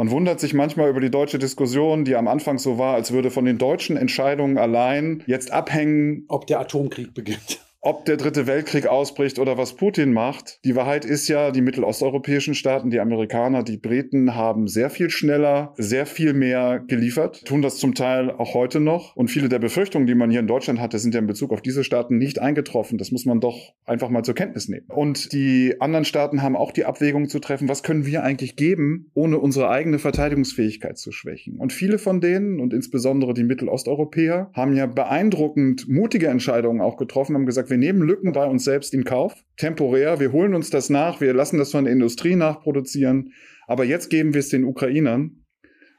Man 0.02 0.10
wundert 0.10 0.40
sich 0.40 0.52
manchmal 0.52 0.90
über 0.90 1.00
die 1.00 1.12
deutsche 1.12 1.38
Diskussion, 1.38 2.04
die 2.04 2.16
am 2.16 2.26
Anfang 2.26 2.58
so 2.58 2.76
war, 2.76 2.94
als 2.94 3.12
würde 3.12 3.30
von 3.30 3.44
den 3.44 3.56
deutschen 3.56 3.96
Entscheidungen 3.96 4.58
allein 4.58 5.22
jetzt 5.28 5.52
abhängen, 5.52 6.24
ob 6.26 6.48
der 6.48 6.58
Atomkrieg 6.58 7.14
beginnt 7.14 7.60
ob 7.84 8.04
der 8.04 8.16
dritte 8.16 8.46
Weltkrieg 8.46 8.86
ausbricht 8.86 9.40
oder 9.40 9.58
was 9.58 9.74
Putin 9.74 10.12
macht. 10.12 10.60
Die 10.64 10.76
Wahrheit 10.76 11.04
ist 11.04 11.26
ja, 11.26 11.50
die 11.50 11.60
mittelosteuropäischen 11.60 12.54
Staaten, 12.54 12.90
die 12.90 13.00
Amerikaner, 13.00 13.64
die 13.64 13.76
Briten 13.76 14.36
haben 14.36 14.68
sehr 14.68 14.88
viel 14.88 15.10
schneller, 15.10 15.74
sehr 15.76 16.06
viel 16.06 16.32
mehr 16.32 16.78
geliefert, 16.86 17.44
tun 17.44 17.60
das 17.60 17.78
zum 17.78 17.94
Teil 17.96 18.30
auch 18.30 18.54
heute 18.54 18.78
noch. 18.78 19.16
Und 19.16 19.28
viele 19.32 19.48
der 19.48 19.58
Befürchtungen, 19.58 20.06
die 20.06 20.14
man 20.14 20.30
hier 20.30 20.38
in 20.38 20.46
Deutschland 20.46 20.80
hatte, 20.80 21.00
sind 21.00 21.12
ja 21.14 21.20
in 21.20 21.26
Bezug 21.26 21.52
auf 21.52 21.60
diese 21.60 21.82
Staaten 21.82 22.18
nicht 22.18 22.38
eingetroffen. 22.38 22.98
Das 22.98 23.10
muss 23.10 23.26
man 23.26 23.40
doch 23.40 23.74
einfach 23.84 24.10
mal 24.10 24.22
zur 24.22 24.36
Kenntnis 24.36 24.68
nehmen. 24.68 24.86
Und 24.86 25.32
die 25.32 25.74
anderen 25.80 26.04
Staaten 26.04 26.40
haben 26.40 26.54
auch 26.54 26.70
die 26.70 26.84
Abwägung 26.84 27.28
zu 27.28 27.40
treffen, 27.40 27.68
was 27.68 27.82
können 27.82 28.06
wir 28.06 28.22
eigentlich 28.22 28.54
geben, 28.54 29.10
ohne 29.14 29.40
unsere 29.40 29.70
eigene 29.70 29.98
Verteidigungsfähigkeit 29.98 30.98
zu 30.98 31.10
schwächen. 31.10 31.56
Und 31.56 31.72
viele 31.72 31.98
von 31.98 32.20
denen, 32.20 32.60
und 32.60 32.72
insbesondere 32.72 33.34
die 33.34 33.42
Mittelosteuropäer, 33.42 34.52
haben 34.54 34.76
ja 34.76 34.86
beeindruckend 34.86 35.88
mutige 35.88 36.28
Entscheidungen 36.28 36.80
auch 36.80 36.96
getroffen, 36.96 37.34
haben 37.34 37.46
gesagt, 37.46 37.71
wir 37.72 37.78
nehmen 37.78 38.02
Lücken 38.02 38.32
bei 38.32 38.44
uns 38.44 38.64
selbst 38.64 38.92
in 38.92 39.04
Kauf, 39.04 39.34
temporär, 39.56 40.20
wir 40.20 40.30
holen 40.30 40.54
uns 40.54 40.68
das 40.68 40.90
nach, 40.90 41.22
wir 41.22 41.32
lassen 41.32 41.56
das 41.56 41.70
von 41.70 41.84
der 41.84 41.92
Industrie 41.94 42.36
nachproduzieren, 42.36 43.32
aber 43.66 43.84
jetzt 43.84 44.10
geben 44.10 44.34
wir 44.34 44.40
es 44.40 44.50
den 44.50 44.64
Ukrainern, 44.64 45.46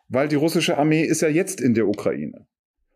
weil 0.08 0.28
die 0.28 0.36
russische 0.36 0.78
Armee 0.78 1.04
ist 1.04 1.22
ja 1.22 1.30
jetzt 1.30 1.60
in 1.60 1.74
der 1.74 1.88
Ukraine. 1.88 2.46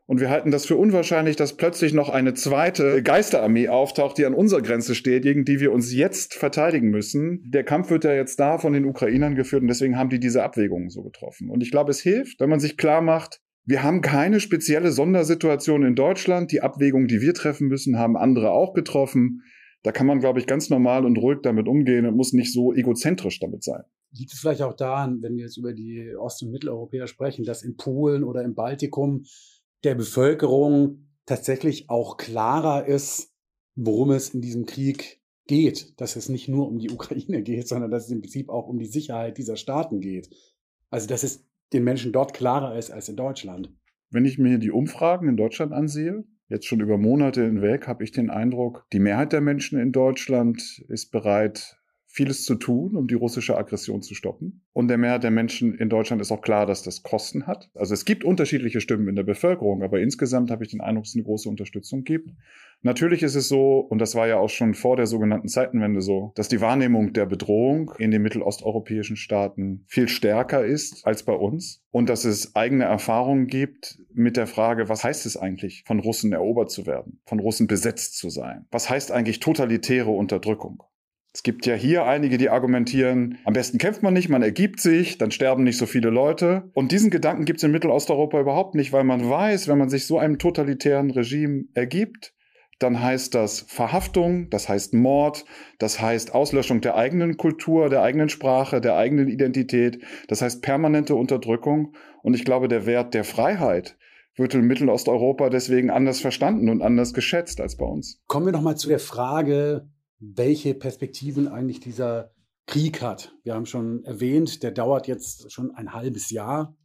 Und 0.05 0.21
wir 0.21 0.29
halten 0.29 0.51
das 0.51 0.67
für 0.67 0.77
unwahrscheinlich, 0.77 1.35
dass 1.35 1.57
plötzlich 1.57 1.93
noch 1.93 2.09
eine 2.09 2.35
zweite 2.35 3.01
Geisterarmee 3.01 3.67
auftaucht, 3.67 4.19
die 4.19 4.25
an 4.25 4.35
unserer 4.35 4.61
Grenze 4.61 4.93
steht, 4.93 5.23
gegen 5.23 5.43
die 5.43 5.59
wir 5.59 5.73
uns 5.73 5.91
jetzt 5.91 6.35
verteidigen 6.35 6.89
müssen. 6.89 7.41
Der 7.51 7.63
Kampf 7.63 7.89
wird 7.89 8.03
ja 8.03 8.13
jetzt 8.13 8.39
da 8.39 8.59
von 8.59 8.73
den 8.73 8.85
Ukrainern 8.85 9.35
geführt 9.35 9.63
und 9.63 9.67
deswegen 9.67 9.97
haben 9.97 10.09
die 10.09 10.19
diese 10.19 10.43
Abwägungen 10.43 10.89
so 10.89 11.01
getroffen. 11.01 11.49
Und 11.49 11.61
ich 11.61 11.71
glaube, 11.71 11.91
es 11.91 11.99
hilft, 11.99 12.39
wenn 12.39 12.49
man 12.49 12.59
sich 12.59 12.77
klar 12.77 13.01
macht, 13.01 13.41
wir 13.67 13.83
haben 13.83 13.99
keine 13.99 14.39
spezielle 14.39 14.93
Sondersituation 14.93 15.83
in 15.83 15.93
Deutschland. 15.93 16.53
Die 16.53 16.61
Abwägung, 16.61 17.07
die 17.07 17.19
wir 17.19 17.33
treffen 17.33 17.67
müssen, 17.67 17.99
haben 17.99 18.15
andere 18.15 18.51
auch 18.51 18.73
getroffen. 18.73 19.43
Da 19.83 19.91
kann 19.91 20.07
man, 20.07 20.19
glaube 20.19 20.39
ich, 20.39 20.47
ganz 20.47 20.69
normal 20.69 21.05
und 21.05 21.17
ruhig 21.17 21.39
damit 21.43 21.67
umgehen 21.67 22.05
und 22.05 22.15
muss 22.15 22.31
nicht 22.31 22.53
so 22.53 22.73
egozentrisch 22.73 23.41
damit 23.41 23.65
sein. 23.65 23.83
Liegt 24.11 24.31
es 24.31 24.39
vielleicht 24.39 24.61
auch 24.61 24.73
daran, 24.73 25.21
wenn 25.21 25.35
wir 25.35 25.43
jetzt 25.43 25.57
über 25.57 25.73
die 25.73 26.15
Ost- 26.15 26.43
und 26.43 26.51
Mitteleuropäer 26.51 27.07
sprechen, 27.07 27.43
dass 27.43 27.61
in 27.61 27.75
Polen 27.75 28.23
oder 28.23 28.41
im 28.41 28.55
Baltikum 28.55 29.25
der 29.83 29.95
Bevölkerung 29.95 31.09
tatsächlich 31.25 31.89
auch 31.89 32.15
klarer 32.15 32.85
ist, 32.85 33.33
worum 33.75 34.11
es 34.11 34.29
in 34.29 34.39
diesem 34.39 34.65
Krieg 34.65 35.21
geht, 35.45 35.99
dass 35.99 36.15
es 36.15 36.29
nicht 36.29 36.47
nur 36.47 36.69
um 36.69 36.79
die 36.79 36.89
Ukraine 36.89 37.43
geht, 37.43 37.67
sondern 37.67 37.91
dass 37.91 38.05
es 38.05 38.11
im 38.11 38.21
Prinzip 38.21 38.47
auch 38.47 38.69
um 38.69 38.79
die 38.79 38.85
Sicherheit 38.85 39.37
dieser 39.37 39.57
Staaten 39.57 39.99
geht. 39.99 40.29
Also 40.89 41.05
dass 41.07 41.23
es 41.23 41.46
den 41.73 41.83
Menschen 41.83 42.11
dort 42.11 42.33
klarer 42.33 42.77
ist 42.77 42.91
als 42.91 43.09
in 43.09 43.15
Deutschland. 43.15 43.73
Wenn 44.09 44.25
ich 44.25 44.37
mir 44.37 44.57
die 44.57 44.71
Umfragen 44.71 45.27
in 45.27 45.37
Deutschland 45.37 45.73
ansehe, 45.73 46.23
jetzt 46.47 46.65
schon 46.65 46.79
über 46.79 46.97
Monate 46.97 47.43
hinweg, 47.43 47.87
habe 47.87 48.03
ich 48.03 48.11
den 48.11 48.29
Eindruck, 48.29 48.85
die 48.93 48.99
Mehrheit 48.99 49.33
der 49.33 49.41
Menschen 49.41 49.79
in 49.79 49.91
Deutschland 49.91 50.83
ist 50.87 51.11
bereit, 51.11 51.76
vieles 52.17 52.45
zu 52.45 52.55
tun, 52.55 52.95
um 52.95 53.07
die 53.07 53.13
russische 53.13 53.55
Aggression 53.55 54.01
zu 54.01 54.15
stoppen. 54.15 54.63
Und 54.73 54.87
der 54.87 54.97
Mehrheit 54.97 55.23
der 55.23 55.29
Menschen 55.29 55.75
in 55.75 55.87
Deutschland 55.87 56.19
ist 56.19 56.31
auch 56.31 56.41
klar, 56.41 56.65
dass 56.65 56.81
das 56.81 57.03
Kosten 57.03 57.45
hat. 57.45 57.69
Also 57.75 57.93
es 57.93 58.05
gibt 58.05 58.23
unterschiedliche 58.23 58.81
Stimmen 58.81 59.07
in 59.07 59.15
der 59.15 59.21
Bevölkerung, 59.21 59.83
aber 59.83 59.99
insgesamt 59.99 60.49
habe 60.49 60.63
ich 60.63 60.71
den 60.71 60.81
Eindruck, 60.81 61.03
dass 61.03 61.11
es 61.11 61.15
eine 61.15 61.25
große 61.25 61.47
Unterstützung 61.47 62.03
gibt. 62.03 62.31
Natürlich 62.81 63.21
ist 63.21 63.35
es 63.35 63.47
so, 63.47 63.81
und 63.81 63.99
das 63.99 64.15
war 64.15 64.27
ja 64.27 64.37
auch 64.37 64.49
schon 64.49 64.73
vor 64.73 64.95
der 64.95 65.05
sogenannten 65.05 65.47
Zeitenwende 65.47 66.01
so, 66.01 66.31
dass 66.33 66.47
die 66.47 66.59
Wahrnehmung 66.59 67.13
der 67.13 67.27
Bedrohung 67.27 67.91
in 67.99 68.09
den 68.09 68.23
mittelosteuropäischen 68.23 69.15
Staaten 69.15 69.85
viel 69.87 70.07
stärker 70.07 70.65
ist 70.65 71.05
als 71.05 71.21
bei 71.21 71.33
uns 71.33 71.83
und 71.91 72.09
dass 72.09 72.25
es 72.25 72.55
eigene 72.55 72.85
Erfahrungen 72.85 73.45
gibt 73.45 73.99
mit 74.11 74.37
der 74.37 74.47
Frage, 74.47 74.89
was 74.89 75.03
heißt 75.03 75.27
es 75.27 75.37
eigentlich, 75.37 75.83
von 75.85 75.99
Russen 75.99 76.33
erobert 76.33 76.71
zu 76.71 76.87
werden, 76.87 77.19
von 77.27 77.39
Russen 77.39 77.67
besetzt 77.67 78.17
zu 78.17 78.31
sein? 78.31 78.65
Was 78.71 78.89
heißt 78.89 79.11
eigentlich 79.11 79.39
totalitäre 79.39 80.09
Unterdrückung? 80.09 80.81
Es 81.37 81.43
gibt 81.43 81.67
ja 81.67 81.75
hier 81.75 82.03
einige, 82.05 82.39
die 82.39 82.49
argumentieren, 82.49 83.37
am 83.45 83.53
besten 83.53 83.77
kämpft 83.77 84.01
man 84.01 84.15
nicht, 84.15 84.27
man 84.27 84.41
ergibt 84.41 84.79
sich, 84.79 85.19
dann 85.19 85.29
sterben 85.29 85.63
nicht 85.63 85.77
so 85.77 85.85
viele 85.85 86.09
Leute. 86.09 86.71
Und 86.73 86.91
diesen 86.91 87.11
Gedanken 87.11 87.45
gibt 87.45 87.59
es 87.59 87.63
in 87.63 87.69
Mittelosteuropa 87.69 88.39
überhaupt 88.39 88.73
nicht, 88.73 88.91
weil 88.91 89.03
man 89.03 89.29
weiß, 89.29 89.67
wenn 89.67 89.77
man 89.77 89.87
sich 89.87 90.07
so 90.07 90.17
einem 90.17 90.39
totalitären 90.39 91.11
Regime 91.11 91.65
ergibt, 91.75 92.33
dann 92.79 93.03
heißt 93.03 93.35
das 93.35 93.61
Verhaftung, 93.61 94.49
das 94.49 94.67
heißt 94.67 94.95
Mord, 94.95 95.45
das 95.77 96.01
heißt 96.01 96.33
Auslöschung 96.33 96.81
der 96.81 96.95
eigenen 96.95 97.37
Kultur, 97.37 97.89
der 97.89 98.01
eigenen 98.01 98.29
Sprache, 98.29 98.81
der 98.81 98.97
eigenen 98.97 99.27
Identität, 99.27 100.01
das 100.29 100.41
heißt 100.41 100.63
permanente 100.63 101.13
Unterdrückung. 101.13 101.93
Und 102.23 102.33
ich 102.33 102.45
glaube, 102.45 102.67
der 102.67 102.87
Wert 102.87 103.13
der 103.13 103.23
Freiheit 103.23 103.95
wird 104.37 104.55
in 104.55 104.61
Mittelosteuropa 104.65 105.51
deswegen 105.51 105.91
anders 105.91 106.19
verstanden 106.19 106.67
und 106.69 106.81
anders 106.81 107.13
geschätzt 107.13 107.61
als 107.61 107.77
bei 107.77 107.85
uns. 107.85 108.23
Kommen 108.25 108.47
wir 108.47 108.53
nochmal 108.53 108.75
zu 108.75 108.87
der 108.89 108.97
Frage, 108.97 109.87
welche 110.19 110.73
Perspektiven 110.73 111.47
eigentlich 111.47 111.79
dieser 111.79 112.31
Krieg 112.65 113.01
hat. 113.01 113.33
Wir 113.43 113.53
haben 113.53 113.65
schon 113.65 114.03
erwähnt, 114.03 114.61
der 114.63 114.71
dauert 114.71 115.07
jetzt 115.07 115.51
schon 115.51 115.71
ein 115.71 115.93
halbes 115.93 116.29
Jahr 116.29 116.75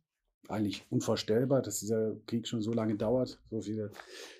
eigentlich 0.49 0.87
unvorstellbar, 0.91 1.63
dass 1.63 1.81
dieser 1.81 2.17
Krieg 2.27 2.47
schon 2.47 2.63
so 2.63 2.73
lange 2.73 2.97
dauert, 2.97 3.41
so 3.51 3.63
viele 3.63 3.91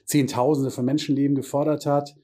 Zehntausende 0.05 0.71
von 0.71 0.85
Menschenleben 0.85 1.35
gefordert 1.35 1.87
hat. 1.87 2.15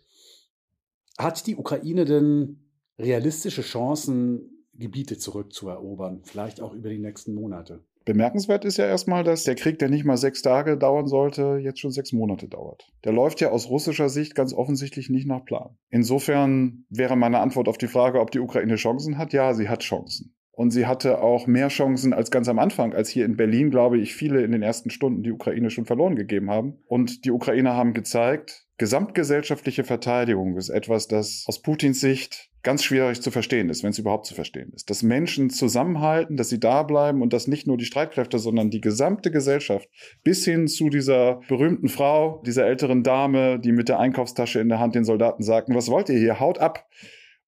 Hat 1.17 1.47
die 1.47 1.57
Ukraine 1.57 2.05
denn 2.05 2.71
realistische 2.99 3.63
Chancen, 3.63 4.67
Gebiete 4.75 5.19
zurückzuerobern, 5.19 6.23
vielleicht 6.25 6.61
auch 6.61 6.73
über 6.73 6.89
die 6.89 7.01
nächsten 7.01 7.35
Monate? 7.35 7.85
Bemerkenswert 8.09 8.65
ist 8.65 8.79
ja 8.79 8.87
erstmal, 8.87 9.23
dass 9.23 9.45
der 9.45 9.55
Krieg, 9.55 9.79
der 9.81 9.91
nicht 9.91 10.07
mal 10.07 10.17
sechs 10.17 10.41
Tage 10.41 10.79
dauern 10.79 11.09
sollte, 11.09 11.59
jetzt 11.63 11.79
schon 11.79 11.91
sechs 11.91 12.11
Monate 12.11 12.49
dauert. 12.49 12.91
Der 13.05 13.13
läuft 13.13 13.43
ja 13.43 13.51
aus 13.51 13.69
russischer 13.69 14.09
Sicht 14.09 14.35
ganz 14.35 14.55
offensichtlich 14.55 15.11
nicht 15.11 15.27
nach 15.27 15.45
Plan. 15.45 15.77
Insofern 15.91 16.87
wäre 16.89 17.17
meine 17.17 17.41
Antwort 17.41 17.69
auf 17.69 17.77
die 17.77 17.87
Frage, 17.87 18.21
ob 18.21 18.31
die 18.31 18.41
Ukraine 18.41 18.77
Chancen 18.77 19.19
hat, 19.19 19.35
ja, 19.35 19.53
sie 19.53 19.69
hat 19.69 19.81
Chancen. 19.81 20.35
Und 20.53 20.71
sie 20.71 20.87
hatte 20.87 21.21
auch 21.21 21.47
mehr 21.47 21.69
Chancen 21.69 22.15
als 22.15 22.31
ganz 22.31 22.49
am 22.49 22.59
Anfang, 22.59 22.95
als 22.95 23.11
hier 23.11 23.27
in 23.27 23.37
Berlin, 23.37 23.69
glaube 23.69 23.99
ich, 23.99 24.15
viele 24.15 24.43
in 24.43 24.53
den 24.53 24.63
ersten 24.63 24.89
Stunden 24.89 25.23
die 25.23 25.33
Ukraine 25.33 25.69
schon 25.69 25.85
verloren 25.85 26.17
gegeben 26.17 26.49
haben. 26.49 26.79
Und 26.87 27.27
die 27.27 27.31
Ukrainer 27.31 27.77
haben 27.77 27.93
gezeigt, 27.93 28.68
gesamtgesellschaftliche 28.79 29.85
Verteidigung 29.85 30.57
ist 30.57 30.69
etwas, 30.69 31.09
das 31.09 31.45
aus 31.47 31.61
Putins 31.63 32.01
Sicht 32.01 32.51
ganz 32.63 32.85
schwierig 32.85 33.21
zu 33.21 33.31
verstehen 33.31 33.69
ist, 33.71 33.83
wenn 33.83 33.91
es 33.91 33.99
überhaupt 33.99 34.27
zu 34.27 34.35
verstehen 34.35 34.73
ist. 34.75 34.91
Dass 34.91 35.03
Menschen 35.03 35.51
zusammenhalten, 35.51 36.37
dass 36.37 36.49
sie 36.49 36.61
da 36.61 36.83
bleiben 36.83 37.23
und 37.23 37.33
dass 37.33 37.47
nicht 37.47 37.67
nur 37.67 37.77
die 37.77 37.85
Streitkräfte, 37.85 38.39
sondern 38.39 38.71
die 38.71 38.81
gesamte 38.81 39.31
Gesellschaft 39.31 39.89
bis 40.23 40.45
hin 40.45 40.69
zu 40.69 40.89
dieser 40.89 41.41
berühmten 41.49 41.89
Frau, 41.89 42.43
dieser 42.47 42.67
älteren 42.67 43.03
Dame, 43.03 43.59
die 43.59 43.73
mit 43.73 43.89
der 43.89 43.99
Einkaufstasche 43.99 44.61
in 44.61 44.69
der 44.69 44.81
Hand 44.81 44.95
den 44.95 45.05
Soldaten 45.05 45.43
sagten, 45.43 45.75
was 45.75 45.89
wollt 45.89 46.09
ihr 46.09 46.19
hier? 46.19 46.41
Haut 46.41 46.59
ab! 46.59 46.87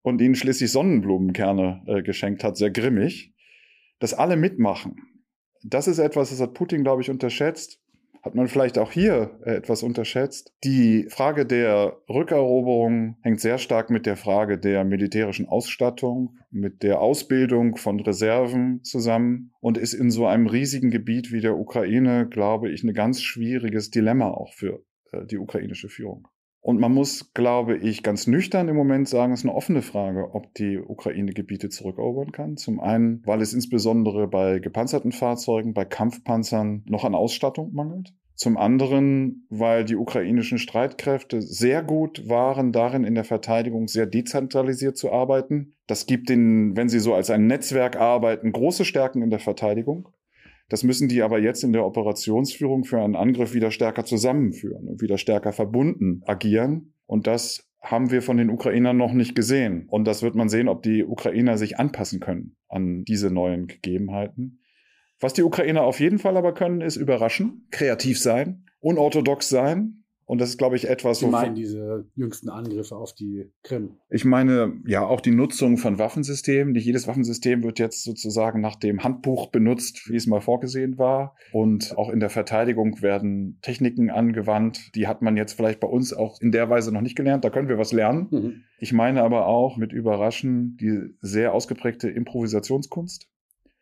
und 0.03 0.21
ihnen 0.21 0.35
schließlich 0.35 0.71
Sonnenblumenkerne 0.73 1.83
äh, 1.87 2.03
geschenkt 2.03 2.45
hat, 2.45 2.57
sehr 2.57 2.71
grimmig, 2.71 3.33
dass 3.99 4.15
alle 4.15 4.37
mitmachen. 4.37 4.97
Das 5.63 5.89
ist 5.89 5.99
etwas, 5.99 6.31
das 6.31 6.41
hat 6.41 6.55
Putin, 6.55 6.83
glaube 6.83 7.03
ich, 7.03 7.11
unterschätzt. 7.11 7.81
Hat 8.23 8.35
man 8.35 8.49
vielleicht 8.49 8.79
auch 8.79 8.93
hier 8.93 9.39
äh, 9.45 9.55
etwas 9.55 9.83
unterschätzt. 9.83 10.53
Die 10.62 11.07
Frage 11.09 11.47
der 11.47 11.97
Rückeroberung 12.09 13.17
hängt 13.23 13.41
sehr 13.41 13.59
stark 13.59 13.91
mit 13.91 14.04
der 14.04 14.17
Frage 14.17 14.59
der 14.59 14.85
militärischen 14.85 15.49
Ausstattung, 15.49 16.37
mit 16.50 16.83
der 16.83 17.00
Ausbildung 17.00 17.76
von 17.76 18.00
Reserven 18.00 18.83
zusammen 18.85 19.52
und 19.61 19.78
ist 19.78 19.95
in 19.95 20.11
so 20.11 20.26
einem 20.26 20.47
riesigen 20.47 20.91
Gebiet 20.91 21.33
wie 21.33 21.41
der 21.41 21.56
Ukraine, 21.56 22.28
glaube 22.28 22.71
ich, 22.71 22.83
ein 22.83 22.93
ganz 22.93 23.23
schwieriges 23.23 23.91
Dilemma 23.91 24.28
auch 24.28 24.52
für 24.52 24.85
äh, 25.13 25.25
die 25.25 25.39
ukrainische 25.39 25.89
Führung. 25.89 26.28
Und 26.63 26.79
man 26.79 26.93
muss, 26.93 27.33
glaube 27.33 27.79
ich, 27.79 28.03
ganz 28.03 28.27
nüchtern 28.27 28.69
im 28.69 28.77
Moment 28.77 29.09
sagen, 29.09 29.33
es 29.33 29.41
ist 29.41 29.47
eine 29.47 29.55
offene 29.55 29.81
Frage, 29.81 30.35
ob 30.35 30.53
die 30.55 30.79
Ukraine 30.79 31.33
Gebiete 31.33 31.71
zurückerobern 31.71 32.33
kann. 32.33 32.59
Zum 32.59 32.81
einen, 32.81 33.23
weil 33.25 33.41
es 33.41 33.55
insbesondere 33.55 34.29
bei 34.29 34.59
gepanzerten 34.59 35.13
Fahrzeugen, 35.13 35.73
bei 35.73 35.87
Kampfpanzern 35.87 36.83
noch 36.87 37.05
an 37.05 37.15
Ausstattung 37.15 37.73
mangelt. 37.73 38.13
Zum 38.35 38.57
anderen, 38.57 39.47
weil 39.51 39.85
die 39.85 39.97
ukrainischen 39.97 40.59
Streitkräfte 40.59 41.43
sehr 41.43 41.83
gut 41.83 42.27
waren, 42.29 42.73
darin 42.73 43.05
in 43.05 43.15
der 43.15 43.25
Verteidigung 43.25 43.87
sehr 43.87 44.07
dezentralisiert 44.07 44.97
zu 44.97 45.13
arbeiten. 45.13 45.75
Das 45.87 46.07
gibt 46.07 46.31
ihnen, 46.31 46.75
wenn 46.75 46.89
sie 46.89 47.01
so 47.01 47.15
als 47.15 47.29
ein 47.29 47.47
Netzwerk 47.47 47.97
arbeiten, 47.97 48.53
große 48.53 48.87
Stärken 48.87 49.21
in 49.21 49.29
der 49.29 49.41
Verteidigung. 49.41 50.09
Das 50.71 50.85
müssen 50.85 51.09
die 51.09 51.21
aber 51.21 51.41
jetzt 51.41 51.65
in 51.65 51.73
der 51.73 51.85
Operationsführung 51.85 52.85
für 52.85 53.02
einen 53.02 53.17
Angriff 53.17 53.54
wieder 53.54 53.73
stärker 53.73 54.04
zusammenführen 54.04 54.87
und 54.87 55.02
wieder 55.02 55.19
stärker 55.19 55.52
verbunden 55.52 56.23
agieren. 56.26 56.95
Und 57.06 57.26
das 57.26 57.69
haben 57.83 58.13
wir 58.13 58.23
von 58.23 58.37
den 58.37 58.50
Ukrainern 58.50 58.97
noch 58.97 59.13
nicht 59.13 59.35
gesehen. 59.35 59.87
Und 59.89 60.06
das 60.06 60.23
wird 60.23 60.37
man 60.37 60.49
sehen, 60.49 60.69
ob 60.69 60.85
die 60.85 61.04
Ukrainer 61.04 61.59
sich 61.59 61.78
anpassen 61.78 62.21
können 62.21 62.56
an 62.69 63.04
diese 63.04 63.33
neuen 63.33 63.67
Gegebenheiten. 63.67 64.61
Was 65.19 65.33
die 65.33 65.43
Ukrainer 65.43 65.83
auf 65.83 65.99
jeden 65.99 66.21
Fall 66.21 66.37
aber 66.37 66.54
können, 66.54 66.83
ist 66.83 66.97
überraschen, 66.97 67.67
kreativ 67.73 68.21
sein, 68.21 68.65
unorthodox 68.78 69.49
sein, 69.49 70.00
und 70.30 70.40
das 70.40 70.50
ist, 70.50 70.58
glaube 70.58 70.76
ich, 70.76 70.88
etwas, 70.88 71.19
Sie 71.19 71.26
meinen 71.26 71.56
diese 71.56 72.06
jüngsten 72.14 72.50
Angriffe 72.50 72.95
auf 72.95 73.12
die 73.14 73.50
Krim? 73.64 73.97
Ich 74.10 74.25
meine, 74.25 74.80
ja, 74.86 75.04
auch 75.04 75.21
die 75.21 75.32
Nutzung 75.32 75.76
von 75.76 75.99
Waffensystemen. 75.99 76.73
Nicht 76.73 76.84
jedes 76.84 77.08
Waffensystem 77.08 77.64
wird 77.64 77.80
jetzt 77.80 78.04
sozusagen 78.04 78.60
nach 78.60 78.76
dem 78.76 79.02
Handbuch 79.02 79.50
benutzt, 79.50 80.08
wie 80.08 80.14
es 80.14 80.28
mal 80.28 80.40
vorgesehen 80.40 80.99
war. 80.99 81.34
Und 81.52 81.99
auch 81.99 82.10
in 82.10 82.21
der 82.21 82.30
Verteidigung 82.30 83.02
werden 83.02 83.58
Techniken 83.62 84.08
angewandt. 84.08 84.95
Die 84.95 85.08
hat 85.08 85.21
man 85.21 85.36
jetzt 85.36 85.54
vielleicht 85.54 85.80
bei 85.80 85.88
uns 85.88 86.12
auch 86.12 86.40
in 86.40 86.52
der 86.52 86.71
Weise 86.71 86.93
noch 86.93 87.00
nicht 87.00 87.16
gelernt. 87.16 87.45
Da 87.45 87.50
können 87.50 87.69
wir 87.69 87.78
was 87.78 87.90
lernen. 87.90 88.28
Mhm. 88.30 88.64
Ich 88.78 88.93
meine 88.93 89.25
aber 89.25 89.49
auch 89.49 89.78
mit 89.78 89.93
Überraschen 89.93 90.76
die 90.76 91.12
sehr 91.19 91.54
ausgeprägte 91.54 92.08
Improvisationskunst. 92.08 93.28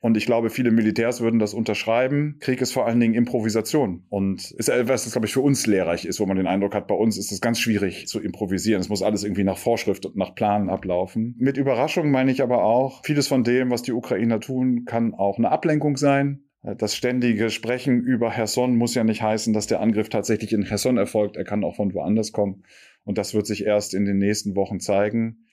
Und 0.00 0.16
ich 0.16 0.26
glaube, 0.26 0.50
viele 0.50 0.70
Militärs 0.70 1.20
würden 1.20 1.40
das 1.40 1.54
unterschreiben. 1.54 2.36
Krieg 2.38 2.60
ist 2.60 2.72
vor 2.72 2.86
allen 2.86 3.00
Dingen 3.00 3.14
Improvisation. 3.14 4.04
Und 4.08 4.52
ist 4.52 4.68
etwas, 4.68 5.04
das, 5.04 5.12
glaube 5.12 5.26
ich, 5.26 5.32
für 5.32 5.40
uns 5.40 5.66
lehrreich 5.66 6.04
ist, 6.04 6.20
wo 6.20 6.26
man 6.26 6.36
den 6.36 6.46
Eindruck 6.46 6.74
hat, 6.74 6.86
bei 6.86 6.94
uns 6.94 7.18
ist 7.18 7.32
es 7.32 7.40
ganz 7.40 7.58
schwierig 7.58 8.06
zu 8.06 8.20
improvisieren. 8.20 8.80
Es 8.80 8.88
muss 8.88 9.02
alles 9.02 9.24
irgendwie 9.24 9.42
nach 9.42 9.58
Vorschrift 9.58 10.06
und 10.06 10.16
nach 10.16 10.36
Plan 10.36 10.70
ablaufen. 10.70 11.34
Mit 11.38 11.56
Überraschung 11.56 12.12
meine 12.12 12.30
ich 12.30 12.42
aber 12.42 12.62
auch, 12.62 13.04
vieles 13.04 13.26
von 13.26 13.42
dem, 13.42 13.70
was 13.70 13.82
die 13.82 13.92
Ukrainer 13.92 14.38
tun, 14.38 14.84
kann 14.84 15.14
auch 15.14 15.38
eine 15.38 15.50
Ablenkung 15.50 15.96
sein. 15.96 16.44
Das 16.62 16.94
ständige 16.94 17.50
Sprechen 17.50 18.00
über 18.00 18.30
Herson 18.30 18.76
muss 18.76 18.94
ja 18.94 19.02
nicht 19.02 19.22
heißen, 19.22 19.52
dass 19.52 19.66
der 19.66 19.80
Angriff 19.80 20.08
tatsächlich 20.08 20.52
in 20.52 20.62
Herson 20.62 20.96
erfolgt. 20.96 21.36
Er 21.36 21.44
kann 21.44 21.64
auch 21.64 21.76
von 21.76 21.94
woanders 21.94 22.32
kommen. 22.32 22.64
Und 23.04 23.16
das 23.18 23.32
wird 23.32 23.46
sich 23.46 23.64
erst 23.64 23.94
in 23.94 24.04
den 24.04 24.18
nächsten 24.18 24.54
Wochen 24.54 24.80
zeigen. 24.80 25.47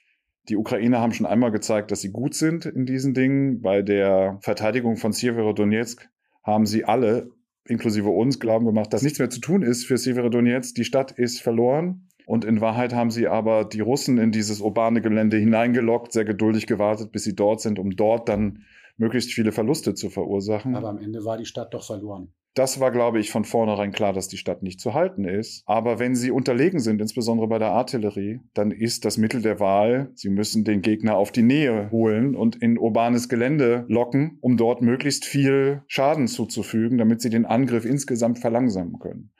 Die 0.50 0.58
Ukrainer 0.58 1.00
haben 1.00 1.14
schon 1.14 1.26
einmal 1.26 1.52
gezeigt, 1.52 1.92
dass 1.92 2.02
sie 2.02 2.12
gut 2.12 2.36
sind 2.36 2.66
in 2.66 2.86
diesen 2.86 3.14
Dingen. 3.14 3.62
Bei 3.62 3.82
der 3.82 4.38
Verteidigung 4.42 4.98
von 4.98 5.12
Severodonetsk 5.12 6.08
haben 6.44 6.66
sie 6.66 6.86
alle, 6.86 7.30
inklusive 7.68 8.10
uns, 8.10 8.40
glauben 8.40 8.66
gemacht, 8.66 8.94
dass 8.94 9.02
nichts 9.02 9.20
mehr 9.20 9.30
zu 9.30 9.40
tun 9.40 9.64
ist 9.64 9.86
für 9.86 9.98
Severodonetsk. 9.98 10.76
Die 10.76 10.86
Stadt 10.86 11.12
ist 11.12 11.42
verloren. 11.42 12.08
Und 12.28 12.44
in 12.44 12.60
Wahrheit 12.60 12.94
haben 12.94 13.12
sie 13.12 13.28
aber 13.28 13.66
die 13.66 13.82
Russen 13.82 14.18
in 14.18 14.32
dieses 14.32 14.60
urbane 14.60 15.02
Gelände 15.02 15.38
hineingelockt, 15.38 16.12
sehr 16.12 16.26
geduldig 16.26 16.66
gewartet, 16.66 17.12
bis 17.12 17.24
sie 17.24 17.36
dort 17.36 17.62
sind, 17.62 17.78
um 17.78 17.96
dort 17.96 18.30
dann 18.30 18.64
möglichst 18.98 19.34
viele 19.34 19.52
Verluste 19.52 19.94
zu 19.94 20.10
verursachen. 20.10 20.76
Aber 20.76 20.90
am 20.90 20.98
Ende 20.98 21.26
war 21.26 21.38
die 21.38 21.46
Stadt 21.46 21.74
doch 21.74 21.86
verloren. 21.86 22.34
Das 22.56 22.80
war, 22.80 22.92
glaube 22.92 23.20
ich, 23.20 23.32
von 23.32 23.44
vornherein 23.44 23.92
klar, 23.92 24.14
dass 24.14 24.30
die 24.30 24.38
Stadt 24.38 24.64
nicht 24.64 24.80
zu 24.80 24.94
halten 24.94 25.26
ist. 25.26 25.62
Aber 25.66 26.00
wenn 26.00 26.16
sie 26.16 26.32
unterlegen 26.32 26.80
sind, 26.80 27.02
insbesondere 27.02 27.50
bei 27.50 27.60
der 27.60 27.72
Artillerie, 27.72 28.40
dann 28.54 28.72
ist 28.72 29.04
das 29.04 29.18
Mittel 29.18 29.42
der 29.42 29.60
Wahl, 29.60 30.12
sie 30.16 30.30
müssen 30.30 30.64
den 30.64 30.82
Gegner 30.82 31.18
auf 31.18 31.34
die 31.34 31.44
Nähe 31.44 31.92
holen 31.92 32.34
und 32.34 32.56
in 32.56 32.78
urbanes 32.78 33.28
Gelände 33.28 33.84
locken, 33.90 34.38
um 34.40 34.56
dort 34.56 34.82
möglichst 34.82 35.26
viel 35.26 35.84
Schaden 35.88 36.30
zuzufügen, 36.30 36.98
damit 36.98 37.20
sie 37.20 37.30
den 37.30 37.46
Angriff 37.46 37.84
insgesamt 37.84 38.40
verlangsamen 38.40 39.00
können. 39.00 39.34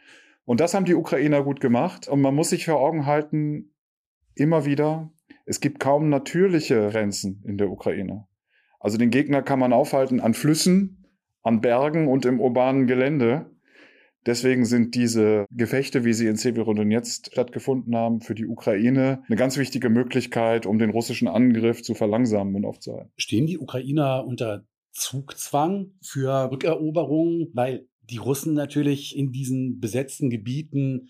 Und 0.44 0.60
das 0.60 0.74
haben 0.74 0.86
die 0.86 0.96
Ukrainer 0.96 1.42
gut 1.42 1.62
gemacht. 1.62 2.10
Und 2.10 2.20
man 2.20 2.36
muss 2.36 2.50
sich 2.50 2.66
vor 2.66 2.82
Augen 2.82 3.06
halten, 3.06 3.74
immer 4.36 4.66
wieder, 4.66 5.10
es 5.46 5.62
gibt 5.62 5.80
kaum 5.80 6.10
natürliche 6.10 6.90
Grenzen 6.90 7.42
in 7.46 7.58
der 7.58 7.70
Ukraine. 7.72 8.28
Also 8.86 9.00
den 9.00 9.10
Gegner 9.10 9.42
kann 9.42 9.58
man 9.58 9.74
aufhalten 9.74 10.20
an 10.20 10.36
Flüssen, 10.36 11.08
an 11.42 11.60
Bergen 11.60 12.08
und 12.08 12.24
im 12.24 12.40
urbanen 12.40 12.86
Gelände. 12.86 13.50
Deswegen 14.28 14.64
sind 14.64 14.94
diese 14.94 15.48
Gefechte, 15.50 16.06
wie 16.06 16.14
sie 16.14 16.28
in 16.28 16.36
Severodonetsk 16.36 17.32
stattgefunden 17.32 17.96
haben, 17.96 18.22
für 18.22 18.36
die 18.36 18.46
Ukraine 18.46 19.24
eine 19.28 19.38
ganz 19.38 19.58
wichtige 19.58 19.90
Möglichkeit, 19.90 20.68
um 20.68 20.78
den 20.78 20.92
russischen 20.92 21.28
Angriff 21.28 21.82
zu 21.82 21.96
verlangsamen 21.96 22.54
und 22.54 22.64
aufzuhalten. 22.64 23.12
Stehen 23.18 23.48
die 23.48 23.58
Ukrainer 23.58 24.24
unter 24.24 24.68
Zugzwang 24.92 25.94
für 26.04 26.52
Rückeroberungen, 26.52 27.48
weil 27.54 27.88
die 28.04 28.18
Russen 28.18 28.54
natürlich 28.54 29.18
in 29.18 29.32
diesen 29.32 29.80
besetzten 29.80 30.30
Gebieten 30.30 31.10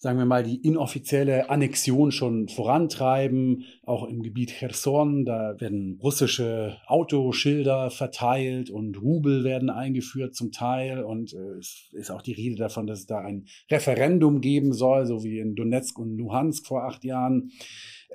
sagen 0.00 0.18
wir 0.18 0.24
mal, 0.24 0.42
die 0.42 0.56
inoffizielle 0.56 1.50
Annexion 1.50 2.10
schon 2.10 2.48
vorantreiben. 2.48 3.64
Auch 3.82 4.08
im 4.08 4.22
Gebiet 4.22 4.50
Cherson, 4.50 5.26
da 5.26 5.60
werden 5.60 6.00
russische 6.02 6.78
Autoschilder 6.86 7.90
verteilt 7.90 8.70
und 8.70 9.00
Rubel 9.00 9.44
werden 9.44 9.68
eingeführt 9.68 10.34
zum 10.34 10.52
Teil. 10.52 11.04
Und 11.04 11.34
äh, 11.34 11.58
es 11.58 11.90
ist 11.92 12.10
auch 12.10 12.22
die 12.22 12.32
Rede 12.32 12.56
davon, 12.56 12.86
dass 12.86 13.00
es 13.00 13.06
da 13.06 13.18
ein 13.18 13.46
Referendum 13.70 14.40
geben 14.40 14.72
soll, 14.72 15.04
so 15.04 15.22
wie 15.22 15.38
in 15.38 15.54
Donetsk 15.54 15.98
und 15.98 16.16
Luhansk 16.16 16.66
vor 16.66 16.84
acht 16.84 17.04
Jahren. 17.04 17.50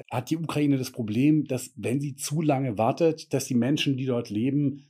Hat 0.09 0.31
die 0.31 0.37
Ukraine 0.37 0.79
das 0.79 0.89
Problem, 0.89 1.45
dass 1.45 1.71
wenn 1.75 2.01
sie 2.01 2.15
zu 2.15 2.41
lange 2.41 2.79
wartet, 2.79 3.31
dass 3.31 3.45
die 3.45 3.53
Menschen, 3.53 3.95
die 3.95 4.07
dort 4.07 4.31
leben, 4.31 4.87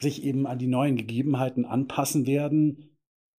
sich 0.00 0.24
eben 0.24 0.46
an 0.46 0.58
die 0.58 0.66
neuen 0.66 0.96
Gegebenheiten 0.96 1.66
anpassen 1.66 2.26
werden, 2.26 2.96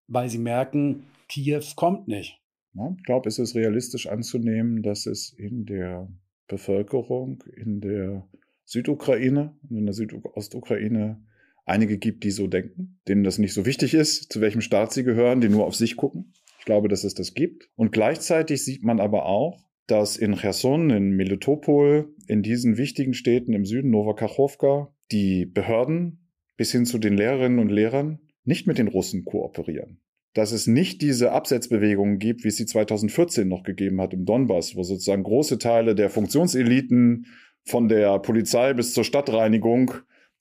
weil 0.09 0.28
sie 0.28 0.38
merken, 0.38 1.05
Kiew 1.28 1.64
kommt 1.74 2.07
nicht. 2.07 2.41
Ja, 2.74 2.94
ich 2.96 3.04
glaube, 3.04 3.28
es 3.28 3.38
ist 3.38 3.54
realistisch 3.54 4.06
anzunehmen, 4.06 4.82
dass 4.82 5.06
es 5.06 5.32
in 5.37 5.66
der 5.66 6.08
Bevölkerung, 6.48 7.42
in 7.54 7.80
der 7.80 8.26
Südukraine 8.64 9.54
und 9.68 9.76
in 9.76 9.85
der 9.85 9.92
Südostukraine 9.92 11.22
einige 11.66 11.98
gibt, 11.98 12.24
die 12.24 12.30
so 12.30 12.46
denken, 12.46 12.98
denen 13.08 13.24
das 13.24 13.38
nicht 13.38 13.52
so 13.52 13.66
wichtig 13.66 13.94
ist, 13.94 14.32
zu 14.32 14.40
welchem 14.40 14.62
Staat 14.62 14.92
sie 14.92 15.04
gehören, 15.04 15.40
die 15.40 15.48
nur 15.48 15.66
auf 15.66 15.74
sich 15.74 15.96
gucken. 15.96 16.32
Ich 16.58 16.64
glaube, 16.64 16.88
dass 16.88 17.04
es 17.04 17.14
das 17.14 17.35
gibt. 17.35 17.68
Und 17.76 17.92
gleichzeitig 17.92 18.64
sieht 18.64 18.85
man 18.85 19.00
aber 19.00 19.26
auch, 19.26 19.64
dass 19.87 20.16
in 20.16 20.37
Cherson, 20.37 20.90
in 20.90 21.11
Melitopol, 21.11 22.14
in 22.26 22.42
diesen 22.42 22.78
wichtigen 22.78 23.14
Städten 23.14 23.52
im 23.52 23.66
Süden, 23.66 23.90
Novakachowka, 23.90 24.94
die 25.11 25.44
Behörden 25.44 26.30
bis 26.56 26.72
hin 26.72 26.87
zu 26.87 26.98
den 26.98 27.16
Lehrerinnen 27.16 27.58
und 27.58 27.68
Lehrern 27.68 28.20
nicht 28.44 28.66
mit 28.66 28.78
den 28.78 28.88
Russen 28.88 29.24
kooperieren 29.24 30.00
dass 30.34 30.52
es 30.52 30.66
nicht 30.66 31.02
diese 31.02 31.32
Absetzbewegungen 31.32 32.18
gibt, 32.18 32.44
wie 32.44 32.48
es 32.48 32.56
sie 32.56 32.66
2014 32.66 33.46
noch 33.46 33.64
gegeben 33.64 34.00
hat 34.00 34.14
im 34.14 34.24
Donbass, 34.24 34.76
wo 34.76 34.82
sozusagen 34.82 35.22
große 35.22 35.58
Teile 35.58 35.94
der 35.94 36.10
Funktionseliten 36.10 37.26
von 37.64 37.88
der 37.88 38.18
Polizei 38.18 38.72
bis 38.72 38.94
zur 38.94 39.04
Stadtreinigung 39.04 39.92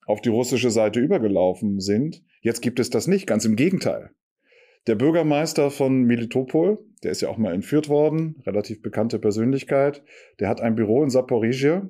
auf 0.05 0.21
die 0.21 0.29
russische 0.29 0.71
Seite 0.71 0.99
übergelaufen 0.99 1.79
sind. 1.79 2.23
Jetzt 2.41 2.61
gibt 2.61 2.79
es 2.79 2.89
das 2.89 3.07
nicht, 3.07 3.27
ganz 3.27 3.45
im 3.45 3.55
Gegenteil. 3.55 4.11
Der 4.87 4.95
Bürgermeister 4.95 5.69
von 5.69 6.03
Militopol, 6.03 6.79
der 7.03 7.11
ist 7.11 7.21
ja 7.21 7.29
auch 7.29 7.37
mal 7.37 7.53
entführt 7.53 7.87
worden, 7.87 8.41
relativ 8.47 8.81
bekannte 8.81 9.19
Persönlichkeit, 9.19 10.03
der 10.39 10.49
hat 10.49 10.61
ein 10.61 10.75
Büro 10.75 11.03
in 11.03 11.11
Saporizhia 11.11 11.87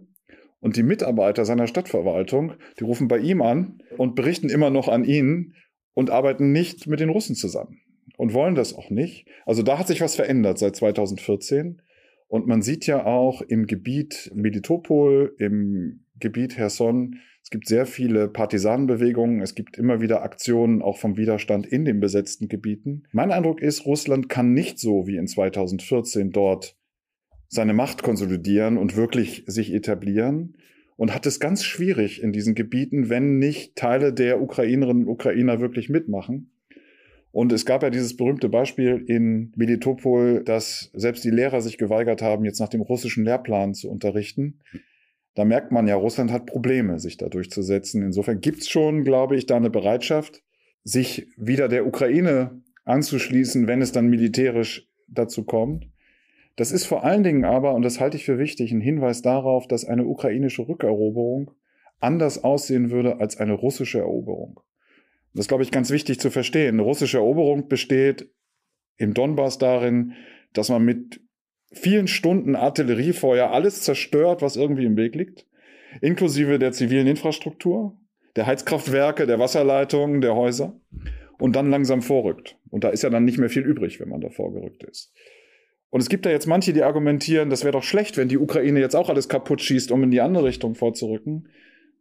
und 0.60 0.76
die 0.76 0.84
Mitarbeiter 0.84 1.46
seiner 1.46 1.68
Stadtverwaltung, 1.68 2.54
die 2.80 2.84
rufen 2.84 3.08
bei 3.08 3.20
ihm 3.20 3.42
an 3.42 3.82
und 3.98 4.16
berichten 4.16 4.50
immer 4.50 4.72
noch 4.72 4.90
an 4.90 5.06
ihn 5.06 5.54
und 5.94 6.10
arbeiten 6.10 6.52
nicht 6.52 6.88
mit 6.88 7.00
den 7.00 7.10
Russen 7.10 7.36
zusammen 7.36 7.80
und 8.18 8.34
wollen 8.34 8.56
das 8.56 8.74
auch 8.74 8.90
nicht. 8.90 9.28
Also 9.46 9.64
da 9.64 9.80
hat 9.80 9.88
sich 9.88 10.02
was 10.02 10.16
verändert 10.16 10.60
seit 10.60 10.76
2014. 10.76 11.82
Und 12.28 12.48
man 12.48 12.62
sieht 12.62 12.88
ja 12.88 13.06
auch 13.06 13.42
im 13.42 13.66
Gebiet 13.66 14.32
Melitopol, 14.34 15.36
im 15.38 16.06
Gebiet 16.20 16.58
Herson, 16.58 17.20
es 17.44 17.50
gibt 17.50 17.68
sehr 17.68 17.86
viele 17.86 18.30
Partisanenbewegungen, 18.30 19.42
es 19.42 19.56
gibt 19.56 19.78
immer 19.78 20.00
wieder 20.00 20.22
Aktionen 20.22 20.82
auch 20.82 20.98
vom 20.98 21.18
Widerstand 21.18 21.66
in 21.66 21.86
den 21.86 22.00
besetzten 22.00 22.48
Gebieten. 22.48 23.04
Mein 23.12 23.32
Eindruck 23.32 23.62
ist, 23.62 23.86
Russland 23.86 24.30
kann 24.30 24.54
nicht 24.54 24.80
so 24.80 25.08
wie 25.08 25.18
in 25.18 25.28
2014 25.28 26.32
dort 26.32 26.78
seine 27.48 27.74
Macht 27.74 28.04
konsolidieren 28.04 28.78
und 28.78 28.96
wirklich 28.96 29.44
sich 29.48 29.74
etablieren 29.74 30.56
und 30.96 31.14
hat 31.14 31.26
es 31.26 31.40
ganz 31.40 31.64
schwierig 31.64 32.22
in 32.22 32.32
diesen 32.32 32.56
Gebieten, 32.56 33.10
wenn 33.10 33.40
nicht 33.40 33.76
Teile 33.76 34.14
der 34.14 34.42
Ukrainerinnen 34.42 35.06
und 35.06 35.12
Ukrainer 35.12 35.60
wirklich 35.60 35.90
mitmachen. 35.90 36.52
Und 37.32 37.54
es 37.54 37.66
gab 37.66 37.82
ja 37.82 37.90
dieses 37.90 38.18
berühmte 38.18 38.50
Beispiel 38.50 39.04
in 39.08 39.54
Melitopol, 39.56 40.44
dass 40.44 40.92
selbst 40.94 41.24
die 41.24 41.30
Lehrer 41.30 41.62
sich 41.62 41.78
geweigert 41.78 42.22
haben, 42.22 42.44
jetzt 42.44 42.60
nach 42.60 42.70
dem 42.70 42.82
russischen 42.82 43.24
Lehrplan 43.24 43.74
zu 43.74 43.90
unterrichten. 43.90 44.60
Da 45.34 45.46
merkt 45.46 45.72
man 45.72 45.88
ja, 45.88 45.96
Russland 45.96 46.32
hat 46.32 46.46
Probleme, 46.46 47.00
sich 47.00 47.16
da 47.16 47.30
durchzusetzen. 47.30 48.04
Insofern 48.04 48.42
gibt 48.42 48.62
es 48.62 48.70
schon, 48.70 49.06
glaube 49.06 49.38
ich, 49.38 49.46
da 49.46 49.56
eine 49.56 49.70
Bereitschaft, 49.70 50.44
sich 50.84 51.28
wieder 51.38 51.70
der 51.70 51.88
Ukraine 51.88 52.62
anzuschließen, 52.84 53.66
wenn 53.68 53.82
es 53.82 53.94
dann 53.94 54.08
militärisch 54.08 54.90
dazu 55.08 55.46
kommt. 55.46 55.88
Das 56.58 56.74
ist 56.74 56.86
vor 56.86 57.06
allen 57.06 57.24
Dingen 57.24 57.46
aber, 57.46 57.74
und 57.76 57.84
das 57.84 58.02
halte 58.02 58.18
ich 58.18 58.26
für 58.26 58.40
wichtig, 58.40 58.74
ein 58.74 58.82
Hinweis 58.82 59.22
darauf, 59.22 59.68
dass 59.68 59.86
eine 59.86 60.06
ukrainische 60.06 60.68
Rückeroberung 60.68 61.52
anders 62.02 62.44
aussehen 62.44 62.92
würde 62.92 63.22
als 63.22 63.38
eine 63.38 63.54
russische 63.54 64.00
Eroberung. 64.00 64.60
Das 65.34 65.46
ist, 65.46 65.48
glaube 65.48 65.64
ich, 65.64 65.72
ganz 65.72 65.90
wichtig 65.92 66.20
zu 66.20 66.30
verstehen. 66.30 66.76
Eine 66.76 66.82
russische 66.82 67.18
Eroberung 67.18 67.68
besteht 67.68 68.30
im 68.98 69.14
Donbass 69.14 69.58
darin, 69.58 70.14
dass 70.54 70.70
man 70.70 70.84
mit 70.84 71.22
vielen 71.72 72.08
Stunden 72.08 72.56
Artilleriefeuer 72.56 73.52
alles 73.52 73.82
zerstört, 73.82 74.42
was 74.42 74.58
irgendwie 74.58 74.86
im 74.86 74.98
Weg 74.98 75.16
liegt, 75.16 75.48
inklusive 76.02 76.60
der 76.60 76.74
zivilen 76.74 77.08
Infrastruktur, 77.08 77.98
der 78.36 78.46
Heizkraftwerke, 78.46 79.26
der 79.26 79.40
Wasserleitungen, 79.40 80.22
der 80.22 80.36
Häuser 80.36 80.80
und 81.40 81.56
dann 81.56 81.70
langsam 81.70 82.02
vorrückt. 82.02 82.58
Und 82.70 82.84
da 82.84 82.90
ist 82.90 83.04
ja 83.04 83.10
dann 83.10 83.26
nicht 83.26 83.38
mehr 83.38 83.50
viel 83.50 83.64
übrig, 83.64 84.00
wenn 84.00 84.10
man 84.10 84.22
da 84.22 84.30
vorgerückt 84.30 84.84
ist. 84.84 85.14
Und 85.90 86.00
es 86.00 86.08
gibt 86.08 86.26
da 86.26 86.30
jetzt 86.30 86.48
manche, 86.48 86.72
die 86.72 86.84
argumentieren, 86.84 87.50
das 87.50 87.64
wäre 87.64 87.74
doch 87.74 87.84
schlecht, 87.84 88.16
wenn 88.16 88.30
die 88.30 88.38
Ukraine 88.38 88.80
jetzt 88.80 88.96
auch 88.96 89.10
alles 89.10 89.28
kaputt 89.28 89.62
schießt, 89.62 89.92
um 89.92 90.04
in 90.04 90.12
die 90.12 90.22
andere 90.22 90.46
Richtung 90.46 90.76
vorzurücken. 90.76 91.50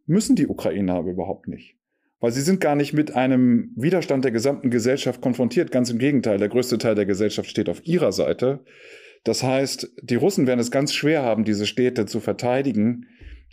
Müssen 0.06 0.36
die 0.36 0.46
Ukrainer 0.46 0.94
aber 0.94 1.10
überhaupt 1.10 1.48
nicht. 1.48 1.79
Weil 2.20 2.32
sie 2.32 2.42
sind 2.42 2.60
gar 2.60 2.76
nicht 2.76 2.92
mit 2.92 3.14
einem 3.16 3.72
Widerstand 3.76 4.24
der 4.24 4.32
gesamten 4.32 4.70
Gesellschaft 4.70 5.22
konfrontiert. 5.22 5.72
Ganz 5.72 5.90
im 5.90 5.98
Gegenteil, 5.98 6.38
der 6.38 6.50
größte 6.50 6.76
Teil 6.78 6.94
der 6.94 7.06
Gesellschaft 7.06 7.48
steht 7.48 7.68
auf 7.68 7.86
ihrer 7.86 8.12
Seite. 8.12 8.60
Das 9.24 9.42
heißt, 9.42 9.90
die 10.02 10.16
Russen 10.16 10.46
werden 10.46 10.60
es 10.60 10.70
ganz 10.70 10.94
schwer 10.94 11.22
haben, 11.22 11.44
diese 11.44 11.66
Städte 11.66 12.06
zu 12.06 12.20
verteidigen, 12.20 13.06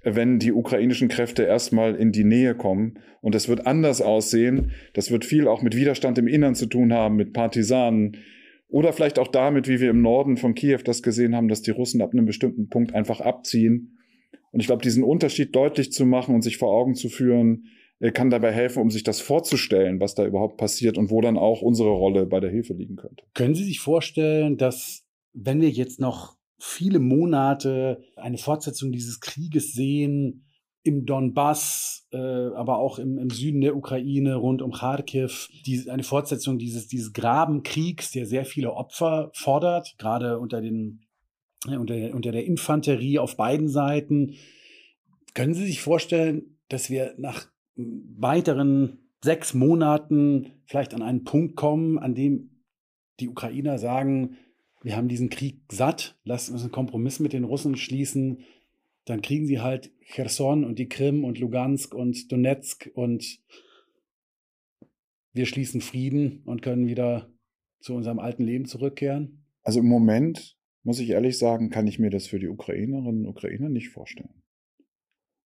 wenn 0.03 0.39
die 0.39 0.51
ukrainischen 0.51 1.07
Kräfte 1.07 1.43
erstmal 1.43 1.95
in 1.95 2.11
die 2.11 2.23
Nähe 2.23 2.55
kommen. 2.55 2.99
Und 3.21 3.35
das 3.35 3.49
wird 3.49 3.65
anders 3.65 4.01
aussehen. 4.01 4.71
Das 4.93 5.11
wird 5.11 5.25
viel 5.25 5.47
auch 5.47 5.61
mit 5.61 5.75
Widerstand 5.75 6.17
im 6.17 6.27
Innern 6.27 6.55
zu 6.55 6.67
tun 6.67 6.93
haben, 6.93 7.15
mit 7.15 7.33
Partisanen. 7.33 8.17
Oder 8.69 8.91
vielleicht 8.91 9.17
auch 9.17 9.29
damit, 9.29 9.67
wie 9.67 9.79
wir 9.79 9.89
im 9.89 10.01
Norden 10.01 10.37
von 10.37 10.55
Kiew 10.55 10.79
das 10.83 11.01
gesehen 11.01 11.35
haben, 11.35 11.47
dass 11.47 11.61
die 11.61 11.71
Russen 11.71 12.01
ab 12.01 12.11
einem 12.11 12.25
bestimmten 12.25 12.69
Punkt 12.69 12.93
einfach 12.93 13.21
abziehen. 13.21 13.97
Und 14.51 14.59
ich 14.59 14.67
glaube, 14.67 14.83
diesen 14.83 15.03
Unterschied 15.03 15.55
deutlich 15.55 15.91
zu 15.91 16.05
machen 16.05 16.35
und 16.35 16.41
sich 16.41 16.57
vor 16.57 16.73
Augen 16.73 16.95
zu 16.95 17.09
führen, 17.09 17.65
kann 17.99 18.29
dabei 18.29 18.51
helfen, 18.51 18.81
um 18.81 18.91
sich 18.91 19.03
das 19.03 19.21
vorzustellen, 19.21 19.99
was 19.99 20.15
da 20.15 20.25
überhaupt 20.25 20.57
passiert 20.57 20.97
und 20.97 21.09
wo 21.09 21.21
dann 21.21 21.37
auch 21.37 21.61
unsere 21.61 21.89
Rolle 21.89 22.25
bei 22.25 22.39
der 22.39 22.51
Hilfe 22.51 22.73
liegen 22.73 22.95
könnte. 22.95 23.23
Können 23.33 23.55
Sie 23.55 23.63
sich 23.63 23.79
vorstellen, 23.79 24.57
dass 24.57 25.03
wenn 25.33 25.61
wir 25.61 25.69
jetzt 25.69 25.99
noch 25.99 26.37
viele 26.59 26.99
Monate 26.99 28.03
eine 28.15 28.37
Fortsetzung 28.37 28.91
dieses 28.91 29.19
Krieges 29.19 29.73
sehen, 29.73 30.43
im 30.87 31.05
Donbass, 31.05 32.07
äh, 32.13 32.17
aber 32.17 32.77
auch 32.79 32.97
im, 32.97 33.17
im, 33.17 33.29
Süden 33.29 33.59
der 33.59 33.75
Ukraine, 33.75 34.35
rund 34.35 34.61
um 34.61 34.71
Kharkiv, 34.71 35.49
die, 35.65 35.89
eine 35.89 36.03
Fortsetzung 36.03 36.57
dieses, 36.57 36.87
dieses 36.87 37.11
Grabenkriegs, 37.11 38.11
der 38.11 38.25
sehr 38.25 38.45
viele 38.45 38.73
Opfer 38.73 39.29
fordert, 39.33 39.95
gerade 39.97 40.39
unter, 40.39 40.61
den, 40.61 41.01
äh, 41.67 41.75
unter, 41.75 42.13
unter 42.13 42.31
der 42.31 42.45
Infanterie 42.45 43.19
auf 43.19 43.35
beiden 43.35 43.67
Seiten. 43.67 44.35
Können 45.33 45.53
Sie 45.53 45.65
sich 45.65 45.81
vorstellen, 45.81 46.57
dass 46.69 46.89
wir 46.89 47.15
nach 47.17 47.47
weiteren 47.77 48.99
sechs 49.23 49.53
Monaten 49.53 50.51
vielleicht 50.65 50.93
an 50.93 51.01
einen 51.01 51.23
Punkt 51.23 51.55
kommen, 51.55 51.97
an 51.97 52.15
dem 52.15 52.63
die 53.19 53.29
Ukrainer 53.29 53.77
sagen, 53.77 54.37
wir 54.83 54.95
haben 54.95 55.07
diesen 55.07 55.29
Krieg 55.29 55.61
satt, 55.71 56.19
lasst 56.23 56.49
uns 56.49 56.61
einen 56.61 56.71
Kompromiss 56.71 57.19
mit 57.19 57.33
den 57.33 57.43
Russen 57.43 57.75
schließen, 57.75 58.43
dann 59.05 59.21
kriegen 59.21 59.47
sie 59.47 59.59
halt 59.59 59.91
Cherson 60.01 60.63
und 60.63 60.79
die 60.79 60.89
Krim 60.89 61.23
und 61.23 61.39
Lugansk 61.39 61.93
und 61.93 62.31
Donetsk 62.31 62.89
und 62.93 63.39
wir 65.33 65.45
schließen 65.45 65.81
Frieden 65.81 66.41
und 66.45 66.61
können 66.61 66.87
wieder 66.87 67.31
zu 67.79 67.93
unserem 67.93 68.19
alten 68.19 68.43
Leben 68.43 68.65
zurückkehren? 68.65 69.45
Also 69.63 69.79
im 69.79 69.87
Moment, 69.87 70.57
muss 70.83 70.99
ich 70.99 71.09
ehrlich 71.09 71.37
sagen, 71.37 71.69
kann 71.69 71.87
ich 71.87 71.99
mir 71.99 72.09
das 72.09 72.27
für 72.27 72.39
die 72.39 72.47
Ukrainerinnen 72.47 73.25
und 73.25 73.27
Ukrainer 73.27 73.69
nicht 73.69 73.89
vorstellen. 73.89 74.41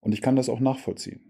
Und 0.01 0.13
ich 0.13 0.23
kann 0.23 0.37
das 0.37 0.49
auch 0.49 0.61
nachvollziehen. 0.61 1.30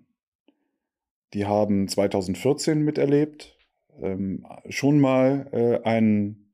Die 1.35 1.47
haben 1.47 1.87
2014 1.87 2.83
miterlebt, 2.83 3.57
ähm, 4.03 4.47
schon 4.69 4.99
mal 4.99 5.49
äh, 5.53 5.87
einen 5.87 6.51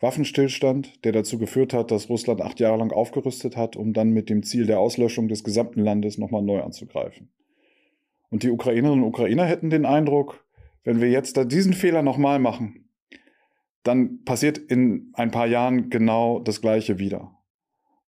Waffenstillstand, 0.00 1.04
der 1.04 1.12
dazu 1.12 1.38
geführt 1.38 1.72
hat, 1.72 1.90
dass 1.90 2.08
Russland 2.08 2.42
acht 2.42 2.60
Jahre 2.60 2.78
lang 2.78 2.92
aufgerüstet 2.92 3.56
hat, 3.56 3.74
um 3.74 3.92
dann 3.92 4.10
mit 4.10 4.28
dem 4.28 4.42
Ziel 4.42 4.66
der 4.66 4.78
Auslöschung 4.78 5.28
des 5.28 5.44
gesamten 5.44 5.80
Landes 5.80 6.18
nochmal 6.18 6.42
neu 6.42 6.62
anzugreifen. 6.62 7.30
Und 8.30 8.42
die 8.42 8.50
Ukrainerinnen 8.50 9.02
und 9.02 9.08
Ukrainer 9.08 9.46
hätten 9.46 9.70
den 9.70 9.86
Eindruck, 9.86 10.44
wenn 10.82 11.00
wir 11.00 11.08
jetzt 11.08 11.36
da 11.36 11.44
diesen 11.44 11.72
Fehler 11.72 12.02
nochmal 12.02 12.38
machen, 12.38 12.90
dann 13.82 14.24
passiert 14.24 14.58
in 14.58 15.10
ein 15.14 15.30
paar 15.30 15.46
Jahren 15.46 15.90
genau 15.90 16.40
das 16.40 16.60
Gleiche 16.60 16.98
wieder. 16.98 17.38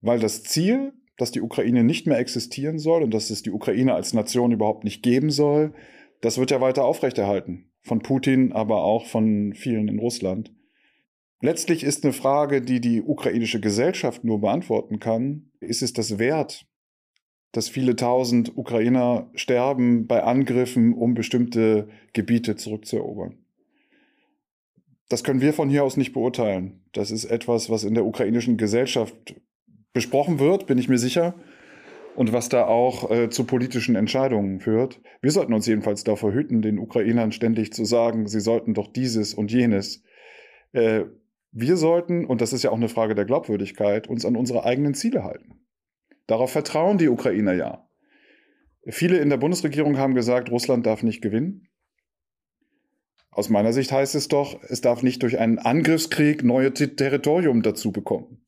Weil 0.01 0.19
das 0.19 0.43
Ziel, 0.43 0.93
dass 1.17 1.31
die 1.31 1.43
Ukraine 1.43 1.85
nicht 1.85 2.07
mehr 2.07 2.19
existieren 2.19 2.79
soll 2.79 3.03
und 3.03 3.13
dass 3.13 3.31
es 3.31 3.43
die 3.43 3.51
Ukraine 3.51 3.95
als 3.95 4.15
Nation 4.15 4.53
überhaupt 4.53 4.85
nicht 4.85 5.03
geben 5.03 5.31
soll, 5.31 5.75
das 6.25 6.39
wird 6.39 6.51
ja 6.51 6.63
weiter 6.63 6.87
aufrechterhalten. 6.87 7.71
Von 7.83 8.01
Putin, 8.01 8.53
aber 8.53 8.83
auch 8.83 9.05
von 9.05 9.53
vielen 9.53 9.89
in 9.89 9.99
Russland. 9.99 10.55
Letztlich 11.43 11.85
ist 11.85 12.03
eine 12.03 12.15
Frage, 12.15 12.63
die 12.63 12.81
die 12.81 13.03
ukrainische 13.03 13.61
Gesellschaft 13.61 14.25
nur 14.25 14.41
beantworten 14.41 15.01
kann. 15.01 15.51
Ist 15.61 15.83
es 15.83 15.93
das 15.93 16.19
wert, 16.19 16.65
dass 17.53 17.69
viele 17.69 17.95
tausend 17.95 18.57
Ukrainer 18.57 19.29
sterben 19.35 20.07
bei 20.07 20.23
Angriffen, 20.23 20.95
um 20.95 21.13
bestimmte 21.13 21.89
Gebiete 22.15 22.57
zurückzuerobern? 22.57 23.37
Das 25.11 25.25
können 25.25 25.43
wir 25.43 25.53
von 25.53 25.69
hier 25.69 25.85
aus 25.85 25.99
nicht 25.99 26.15
beurteilen. 26.15 26.87
Das 26.93 27.11
ist 27.11 27.27
etwas, 27.27 27.69
was 27.69 27.85
in 27.85 27.93
der 27.93 28.07
ukrainischen 28.07 28.57
Gesellschaft 28.57 29.35
besprochen 29.93 30.39
wird, 30.39 30.67
bin 30.67 30.79
ich 30.79 30.89
mir 30.89 30.97
sicher, 30.97 31.35
und 32.17 32.33
was 32.33 32.49
da 32.49 32.67
auch 32.67 33.11
äh, 33.11 33.29
zu 33.31 33.45
politischen 33.45 33.97
Entscheidungen 33.97 34.61
führt. 34.61 35.01
Wir 35.21 35.31
sollten 35.31 35.53
uns 35.53 35.67
jedenfalls 35.67 36.05
davor 36.05 36.33
hüten, 36.33 36.63
den 36.63 36.79
Ukrainern 36.79 37.33
ständig 37.33 37.73
zu 37.73 37.85
sagen, 37.85 38.27
sie 38.27 38.41
sollten 38.41 38.75
doch 38.75 38.89
dieses 38.89 39.35
und 39.35 39.51
jenes. 39.53 40.03
Äh, 40.73 41.05
wir 41.51 41.77
sollten, 41.77 42.25
und 42.25 42.41
das 42.41 42.53
ist 42.53 42.65
ja 42.65 42.71
auch 42.71 42.77
eine 42.77 42.89
Frage 42.89 43.15
der 43.15 43.25
Glaubwürdigkeit, 43.25 44.09
uns 44.09 44.25
an 44.25 44.37
unsere 44.37 44.65
eigenen 44.65 44.95
Ziele 44.95 45.25
halten. 45.25 45.61
Darauf 46.27 46.51
vertrauen 46.51 46.99
die 46.99 47.09
Ukrainer 47.09 47.53
ja. 47.53 47.89
Viele 48.89 49.19
in 49.19 49.31
der 49.31 49.37
Bundesregierung 49.37 49.99
haben 49.99 50.15
gesagt, 50.15 50.51
Russland 50.51 50.85
darf 50.87 51.03
nicht 51.03 51.23
gewinnen. 51.23 51.69
Aus 53.31 53.51
meiner 53.51 53.73
Sicht 53.73 53.91
heißt 53.91 54.15
es 54.15 54.29
doch, 54.29 54.63
es 54.63 54.81
darf 54.81 55.03
nicht 55.03 55.23
durch 55.23 55.39
einen 55.39 55.59
Angriffskrieg 55.59 56.45
neue 56.45 56.73
Territorium 56.73 57.63
dazu 57.63 57.91
bekommen. 57.91 58.45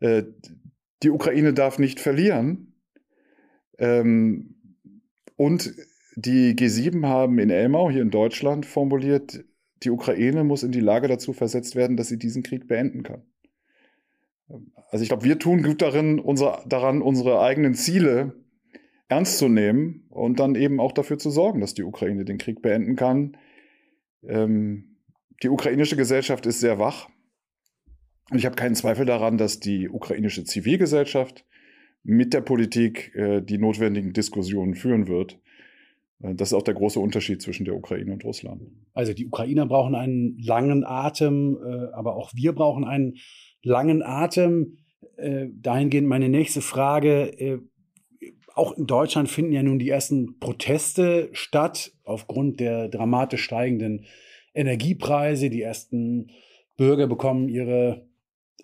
Äh, 0.00 0.24
die 1.02 1.10
Ukraine 1.10 1.52
darf 1.52 1.78
nicht 1.78 2.00
verlieren. 2.00 2.71
Ähm, 3.82 4.54
und 5.36 5.74
die 6.14 6.54
G7 6.54 7.04
haben 7.06 7.38
in 7.38 7.50
Elmau 7.50 7.90
hier 7.90 8.02
in 8.02 8.10
Deutschland 8.10 8.64
formuliert, 8.64 9.44
die 9.82 9.90
Ukraine 9.90 10.44
muss 10.44 10.62
in 10.62 10.70
die 10.70 10.80
Lage 10.80 11.08
dazu 11.08 11.32
versetzt 11.32 11.74
werden, 11.74 11.96
dass 11.96 12.08
sie 12.08 12.18
diesen 12.18 12.44
Krieg 12.44 12.68
beenden 12.68 13.02
kann. 13.02 13.22
Also 14.90 15.02
ich 15.02 15.08
glaube, 15.08 15.24
wir 15.24 15.38
tun 15.38 15.62
gut 15.62 15.82
darin, 15.82 16.20
unsere, 16.20 16.62
daran, 16.68 17.02
unsere 17.02 17.40
eigenen 17.40 17.74
Ziele 17.74 18.34
ernst 19.08 19.38
zu 19.38 19.48
nehmen 19.48 20.06
und 20.10 20.38
dann 20.38 20.54
eben 20.54 20.78
auch 20.78 20.92
dafür 20.92 21.18
zu 21.18 21.30
sorgen, 21.30 21.60
dass 21.60 21.74
die 21.74 21.82
Ukraine 21.82 22.24
den 22.24 22.38
Krieg 22.38 22.62
beenden 22.62 22.94
kann. 22.94 23.36
Ähm, 24.22 24.98
die 25.42 25.48
ukrainische 25.48 25.96
Gesellschaft 25.96 26.46
ist 26.46 26.60
sehr 26.60 26.78
wach. 26.78 27.08
Und 28.30 28.38
ich 28.38 28.46
habe 28.46 28.54
keinen 28.54 28.76
Zweifel 28.76 29.06
daran, 29.06 29.38
dass 29.38 29.58
die 29.58 29.88
ukrainische 29.88 30.44
Zivilgesellschaft 30.44 31.44
mit 32.04 32.34
der 32.34 32.40
Politik 32.40 33.14
äh, 33.14 33.40
die 33.40 33.58
notwendigen 33.58 34.12
Diskussionen 34.12 34.74
führen 34.74 35.06
wird. 35.08 35.38
Äh, 36.22 36.34
das 36.34 36.48
ist 36.48 36.54
auch 36.54 36.62
der 36.62 36.74
große 36.74 36.98
Unterschied 36.98 37.42
zwischen 37.42 37.64
der 37.64 37.76
Ukraine 37.76 38.12
und 38.12 38.24
Russland. 38.24 38.62
Also 38.94 39.12
die 39.12 39.26
Ukrainer 39.26 39.66
brauchen 39.66 39.94
einen 39.94 40.38
langen 40.38 40.84
Atem, 40.84 41.58
äh, 41.64 41.92
aber 41.92 42.16
auch 42.16 42.32
wir 42.34 42.52
brauchen 42.52 42.84
einen 42.84 43.16
langen 43.62 44.02
Atem. 44.02 44.78
Äh, 45.16 45.48
dahingehend 45.54 46.08
meine 46.08 46.28
nächste 46.28 46.60
Frage. 46.60 47.60
Auch 48.54 48.76
in 48.76 48.86
Deutschland 48.86 49.30
finden 49.30 49.52
ja 49.52 49.62
nun 49.62 49.78
die 49.78 49.88
ersten 49.88 50.38
Proteste 50.38 51.30
statt 51.32 51.92
aufgrund 52.04 52.60
der 52.60 52.88
dramatisch 52.88 53.42
steigenden 53.42 54.04
Energiepreise. 54.54 55.48
Die 55.48 55.62
ersten 55.62 56.30
Bürger 56.76 57.06
bekommen 57.06 57.48
ihre 57.48 58.06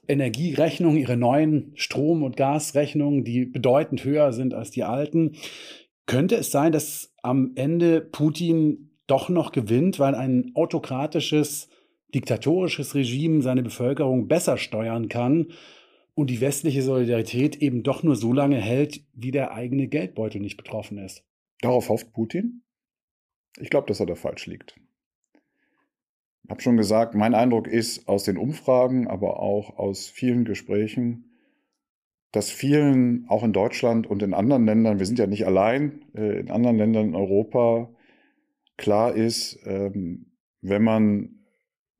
Energierechnungen, 0.08 0.98
ihre 0.98 1.16
neuen 1.16 1.72
Strom- 1.74 2.22
und 2.22 2.36
Gasrechnungen, 2.36 3.24
die 3.24 3.44
bedeutend 3.44 4.04
höher 4.04 4.32
sind 4.32 4.54
als 4.54 4.70
die 4.70 4.82
alten. 4.82 5.36
Könnte 6.06 6.36
es 6.36 6.50
sein, 6.50 6.72
dass 6.72 7.14
am 7.22 7.52
Ende 7.54 8.00
Putin 8.00 8.90
doch 9.06 9.28
noch 9.28 9.52
gewinnt, 9.52 9.98
weil 9.98 10.14
ein 10.14 10.52
autokratisches, 10.54 11.68
diktatorisches 12.14 12.94
Regime 12.94 13.42
seine 13.42 13.62
Bevölkerung 13.62 14.28
besser 14.28 14.56
steuern 14.56 15.08
kann 15.08 15.48
und 16.14 16.30
die 16.30 16.40
westliche 16.40 16.82
Solidarität 16.82 17.56
eben 17.56 17.82
doch 17.82 18.02
nur 18.02 18.16
so 18.16 18.32
lange 18.32 18.56
hält, 18.56 19.02
wie 19.12 19.30
der 19.30 19.52
eigene 19.52 19.88
Geldbeutel 19.88 20.40
nicht 20.40 20.56
betroffen 20.56 20.98
ist. 20.98 21.22
Darauf 21.60 21.88
hofft 21.88 22.12
Putin? 22.12 22.62
Ich 23.60 23.70
glaube, 23.70 23.86
dass 23.86 24.00
er 24.00 24.06
da 24.06 24.14
falsch 24.14 24.46
liegt. 24.46 24.76
Habe 26.48 26.62
schon 26.62 26.76
gesagt, 26.76 27.14
mein 27.14 27.34
Eindruck 27.34 27.66
ist 27.66 28.08
aus 28.08 28.24
den 28.24 28.38
Umfragen, 28.38 29.06
aber 29.06 29.40
auch 29.40 29.78
aus 29.78 30.08
vielen 30.08 30.44
Gesprächen, 30.44 31.28
dass 32.32 32.50
vielen, 32.50 33.26
auch 33.28 33.42
in 33.42 33.52
Deutschland 33.52 34.06
und 34.06 34.22
in 34.22 34.34
anderen 34.34 34.64
Ländern, 34.64 34.98
wir 34.98 35.06
sind 35.06 35.18
ja 35.18 35.26
nicht 35.26 35.46
allein, 35.46 36.04
äh, 36.14 36.40
in 36.40 36.50
anderen 36.50 36.76
Ländern 36.76 37.08
in 37.08 37.14
Europa 37.14 37.90
klar 38.76 39.14
ist, 39.14 39.58
ähm, 39.64 40.32
wenn 40.60 40.82
man 40.82 41.38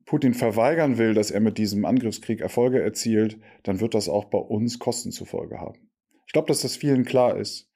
Putin 0.05 0.33
verweigern 0.33 0.97
will, 0.97 1.13
dass 1.13 1.29
er 1.29 1.39
mit 1.39 1.59
diesem 1.59 1.85
Angriffskrieg 1.85 2.41
Erfolge 2.41 2.81
erzielt, 2.81 3.37
dann 3.63 3.79
wird 3.79 3.93
das 3.93 4.09
auch 4.09 4.25
bei 4.25 4.39
uns 4.39 4.79
Kosten 4.79 5.11
zur 5.11 5.27
Folge 5.27 5.59
haben. 5.59 5.89
Ich 6.25 6.33
glaube, 6.33 6.47
dass 6.47 6.61
das 6.61 6.75
vielen 6.75 7.05
klar 7.05 7.37
ist. 7.37 7.67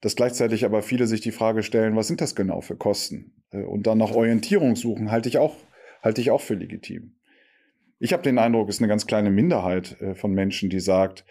Dass 0.00 0.16
gleichzeitig 0.16 0.64
aber 0.64 0.82
viele 0.82 1.06
sich 1.06 1.22
die 1.22 1.32
Frage 1.32 1.62
stellen, 1.62 1.96
was 1.96 2.08
sind 2.08 2.20
das 2.20 2.34
genau 2.34 2.60
für 2.60 2.76
Kosten? 2.76 3.42
Äh, 3.50 3.62
und 3.62 3.86
dann 3.86 3.98
nach 3.98 4.12
Orientierung 4.12 4.76
suchen, 4.76 5.10
halte 5.10 5.28
ich 5.28 5.38
auch, 5.38 5.56
halte 6.04 6.20
ich 6.20 6.30
auch 6.30 6.42
für 6.42 6.54
legitim. 6.54 7.14
Ich 7.98 8.12
habe 8.12 8.22
den 8.22 8.38
Eindruck, 8.38 8.68
es 8.68 8.76
ist 8.76 8.82
eine 8.82 8.88
ganz 8.88 9.06
kleine 9.06 9.30
Minderheit 9.30 10.00
äh, 10.00 10.14
von 10.14 10.32
Menschen, 10.32 10.68
die 10.68 10.80
sagt, 10.80 11.24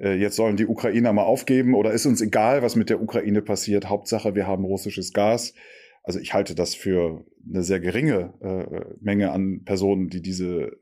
äh, 0.00 0.14
jetzt 0.14 0.36
sollen 0.36 0.56
die 0.56 0.66
Ukrainer 0.66 1.12
mal 1.12 1.24
aufgeben 1.24 1.74
oder 1.74 1.92
ist 1.92 2.06
uns 2.06 2.22
egal, 2.22 2.62
was 2.62 2.76
mit 2.76 2.88
der 2.88 3.02
Ukraine 3.02 3.42
passiert. 3.42 3.88
Hauptsache, 3.88 4.34
wir 4.34 4.46
haben 4.46 4.64
russisches 4.64 5.12
Gas. 5.12 5.54
Also 6.02 6.18
ich 6.18 6.32
halte 6.34 6.54
das 6.54 6.74
für 6.74 7.24
eine 7.48 7.62
sehr 7.62 7.80
geringe 7.80 8.32
äh, 8.40 8.94
Menge 9.00 9.32
an 9.32 9.64
Personen, 9.64 10.08
die 10.08 10.22
diese 10.22 10.72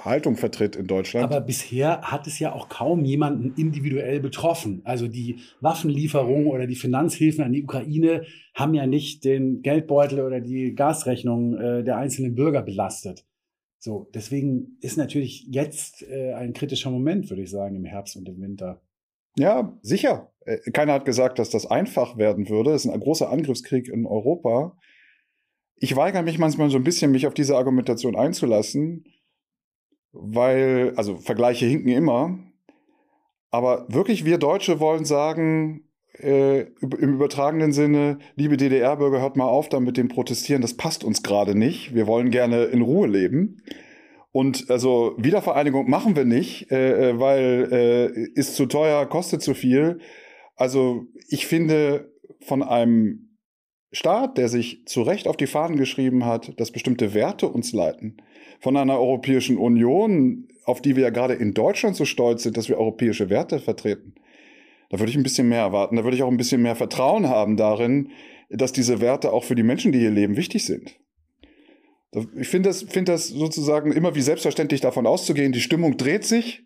Haltung 0.00 0.36
vertritt 0.36 0.76
in 0.76 0.86
Deutschland. 0.86 1.24
Aber 1.24 1.40
bisher 1.40 2.02
hat 2.02 2.26
es 2.26 2.38
ja 2.38 2.52
auch 2.52 2.68
kaum 2.68 3.04
jemanden 3.04 3.54
individuell 3.56 4.20
betroffen. 4.20 4.82
Also 4.84 5.06
die 5.06 5.40
Waffenlieferungen 5.60 6.48
oder 6.48 6.66
die 6.66 6.74
Finanzhilfen 6.74 7.44
an 7.44 7.52
die 7.52 7.62
Ukraine 7.62 8.24
haben 8.54 8.74
ja 8.74 8.86
nicht 8.86 9.24
den 9.24 9.62
Geldbeutel 9.62 10.20
oder 10.20 10.40
die 10.40 10.74
Gasrechnung 10.74 11.56
äh, 11.56 11.84
der 11.84 11.96
einzelnen 11.96 12.34
Bürger 12.34 12.62
belastet. 12.62 13.24
So, 13.78 14.10
deswegen 14.14 14.78
ist 14.80 14.96
natürlich 14.96 15.46
jetzt 15.50 16.02
äh, 16.08 16.32
ein 16.32 16.54
kritischer 16.54 16.90
Moment, 16.90 17.30
würde 17.30 17.42
ich 17.42 17.50
sagen, 17.50 17.76
im 17.76 17.84
Herbst 17.84 18.16
und 18.16 18.28
im 18.28 18.40
Winter. 18.40 18.80
Ja, 19.36 19.78
sicher. 19.82 20.32
Äh, 20.46 20.70
keiner 20.70 20.94
hat 20.94 21.04
gesagt, 21.04 21.38
dass 21.38 21.50
das 21.50 21.66
einfach 21.66 22.16
werden 22.16 22.48
würde. 22.48 22.72
Es 22.72 22.84
ist 22.84 22.90
ein 22.90 23.00
großer 23.00 23.30
Angriffskrieg 23.30 23.88
in 23.88 24.06
Europa. 24.06 24.76
Ich 25.76 25.96
weigere 25.96 26.22
mich 26.22 26.38
manchmal 26.38 26.70
so 26.70 26.78
ein 26.78 26.84
bisschen, 26.84 27.10
mich 27.10 27.26
auf 27.26 27.34
diese 27.34 27.56
Argumentation 27.56 28.16
einzulassen, 28.16 29.04
weil, 30.14 30.92
also 30.96 31.16
Vergleiche 31.16 31.66
hinken 31.66 31.88
immer. 31.88 32.38
Aber 33.50 33.86
wirklich, 33.88 34.24
wir 34.24 34.38
Deutsche 34.38 34.80
wollen 34.80 35.04
sagen, 35.04 35.84
äh, 36.18 36.62
im 36.80 37.14
übertragenen 37.14 37.72
Sinne, 37.72 38.18
liebe 38.36 38.56
DDR-Bürger, 38.56 39.20
hört 39.20 39.36
mal 39.36 39.46
auf 39.46 39.68
damit 39.68 39.96
dem 39.96 40.08
Protestieren, 40.08 40.62
das 40.62 40.76
passt 40.76 41.04
uns 41.04 41.22
gerade 41.22 41.56
nicht. 41.56 41.94
Wir 41.94 42.06
wollen 42.06 42.30
gerne 42.30 42.64
in 42.64 42.82
Ruhe 42.82 43.08
leben. 43.08 43.62
Und 44.32 44.70
also 44.70 45.14
Wiedervereinigung 45.16 45.88
machen 45.88 46.16
wir 46.16 46.24
nicht, 46.24 46.70
äh, 46.70 47.10
äh, 47.10 47.20
weil 47.20 47.68
äh, 47.70 48.20
ist 48.34 48.56
zu 48.56 48.66
teuer, 48.66 49.06
kostet 49.06 49.42
zu 49.42 49.54
viel. 49.54 50.00
Also 50.56 51.06
ich 51.28 51.46
finde 51.46 52.12
von 52.40 52.62
einem 52.62 53.23
Staat, 53.94 54.38
der 54.38 54.48
sich 54.48 54.86
zu 54.86 55.02
Recht 55.02 55.28
auf 55.28 55.36
die 55.36 55.46
Fahnen 55.46 55.76
geschrieben 55.76 56.24
hat, 56.24 56.58
dass 56.58 56.72
bestimmte 56.72 57.14
Werte 57.14 57.48
uns 57.48 57.72
leiten, 57.72 58.16
von 58.60 58.76
einer 58.76 58.98
Europäischen 58.98 59.56
Union, 59.56 60.48
auf 60.64 60.82
die 60.82 60.96
wir 60.96 61.04
ja 61.04 61.10
gerade 61.10 61.34
in 61.34 61.54
Deutschland 61.54 61.96
so 61.96 62.04
stolz 62.04 62.42
sind, 62.42 62.56
dass 62.56 62.68
wir 62.68 62.78
europäische 62.78 63.30
Werte 63.30 63.60
vertreten, 63.60 64.14
da 64.90 64.98
würde 64.98 65.10
ich 65.10 65.16
ein 65.16 65.22
bisschen 65.22 65.48
mehr 65.48 65.60
erwarten. 65.60 65.96
Da 65.96 66.04
würde 66.04 66.16
ich 66.16 66.22
auch 66.22 66.30
ein 66.30 66.36
bisschen 66.36 66.62
mehr 66.62 66.76
Vertrauen 66.76 67.28
haben 67.28 67.56
darin, 67.56 68.10
dass 68.48 68.72
diese 68.72 69.00
Werte 69.00 69.32
auch 69.32 69.44
für 69.44 69.54
die 69.54 69.62
Menschen, 69.62 69.92
die 69.92 69.98
hier 69.98 70.10
leben, 70.10 70.36
wichtig 70.36 70.64
sind. 70.64 71.00
Ich 72.38 72.48
finde 72.48 72.68
das, 72.68 72.82
find 72.82 73.08
das 73.08 73.28
sozusagen 73.28 73.90
immer 73.90 74.14
wie 74.14 74.20
selbstverständlich 74.20 74.80
davon 74.80 75.06
auszugehen, 75.06 75.50
die 75.50 75.60
Stimmung 75.60 75.96
dreht 75.96 76.24
sich, 76.24 76.62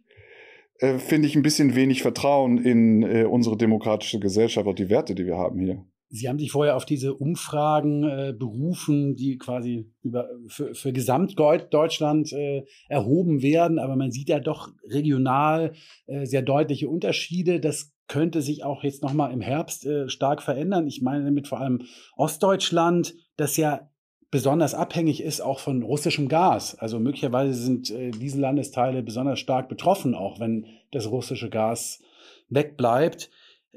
äh, 0.80 0.98
finde 0.98 1.26
ich 1.26 1.36
ein 1.36 1.42
bisschen 1.42 1.74
wenig 1.74 2.02
Vertrauen 2.02 2.58
in 2.58 3.02
äh, 3.02 3.24
unsere 3.24 3.56
demokratische 3.56 4.20
Gesellschaft 4.20 4.66
und 4.66 4.78
die 4.78 4.90
Werte, 4.90 5.14
die 5.14 5.24
wir 5.24 5.38
haben 5.38 5.58
hier. 5.58 5.86
Sie 6.10 6.28
haben 6.28 6.38
sich 6.38 6.50
vorher 6.50 6.76
auf 6.76 6.86
diese 6.86 7.14
Umfragen 7.14 8.04
äh, 8.04 8.34
berufen, 8.36 9.14
die 9.14 9.36
quasi 9.36 9.90
über, 10.02 10.28
für, 10.46 10.74
für 10.74 10.92
Gesamtdeutschland 10.92 12.32
äh, 12.32 12.64
erhoben 12.88 13.42
werden, 13.42 13.78
aber 13.78 13.96
man 13.96 14.10
sieht 14.10 14.28
ja 14.28 14.40
doch 14.40 14.70
regional 14.88 15.72
äh, 16.06 16.24
sehr 16.24 16.42
deutliche 16.42 16.88
Unterschiede. 16.88 17.60
Das 17.60 17.92
könnte 18.08 18.40
sich 18.40 18.64
auch 18.64 18.82
jetzt 18.82 19.02
nochmal 19.02 19.32
im 19.32 19.42
Herbst 19.42 19.84
äh, 19.84 20.08
stark 20.08 20.42
verändern. 20.42 20.86
Ich 20.86 21.02
meine 21.02 21.24
damit 21.24 21.46
vor 21.46 21.60
allem 21.60 21.82
Ostdeutschland, 22.16 23.14
das 23.36 23.56
ja 23.56 23.90
besonders 24.30 24.74
abhängig 24.74 25.22
ist 25.22 25.40
auch 25.40 25.58
von 25.58 25.82
russischem 25.82 26.28
Gas. 26.28 26.74
Also 26.78 26.98
möglicherweise 26.98 27.54
sind 27.54 27.90
äh, 27.90 28.10
diese 28.10 28.40
Landesteile 28.40 29.02
besonders 29.02 29.38
stark 29.38 29.68
betroffen, 29.68 30.14
auch 30.14 30.40
wenn 30.40 30.66
das 30.90 31.10
russische 31.10 31.50
Gas 31.50 32.00
wegbleibt. 32.48 33.30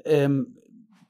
Ähm, 0.04 0.58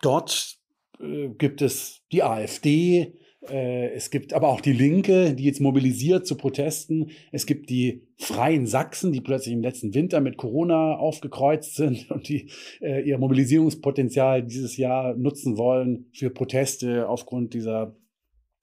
dort 0.01 0.59
äh, 1.03 1.29
gibt 1.37 1.63
es 1.63 2.03
die 2.13 2.23
AfD, 2.23 3.15
äh, 3.49 3.91
es 3.93 4.11
gibt 4.11 4.33
aber 4.33 4.49
auch 4.49 4.61
die 4.61 4.73
Linke, 4.73 5.35
die 5.35 5.45
jetzt 5.45 5.61
mobilisiert 5.61 6.27
zu 6.27 6.37
Protesten. 6.37 7.11
Es 7.33 7.47
gibt 7.47 7.71
die 7.71 8.07
Freien 8.19 8.67
Sachsen, 8.67 9.13
die 9.13 9.21
plötzlich 9.21 9.55
im 9.55 9.63
letzten 9.63 9.95
Winter 9.95 10.21
mit 10.21 10.37
Corona 10.37 10.97
aufgekreuzt 10.97 11.75
sind 11.75 12.11
und 12.11 12.29
die 12.29 12.51
äh, 12.81 13.03
ihr 13.03 13.19
Mobilisierungspotenzial 13.19 14.45
dieses 14.45 14.77
Jahr 14.77 15.15
nutzen 15.17 15.57
wollen 15.59 16.07
für 16.13 16.31
Proteste 16.31 17.09
aufgrund 17.09 17.55
dieser 17.55 17.97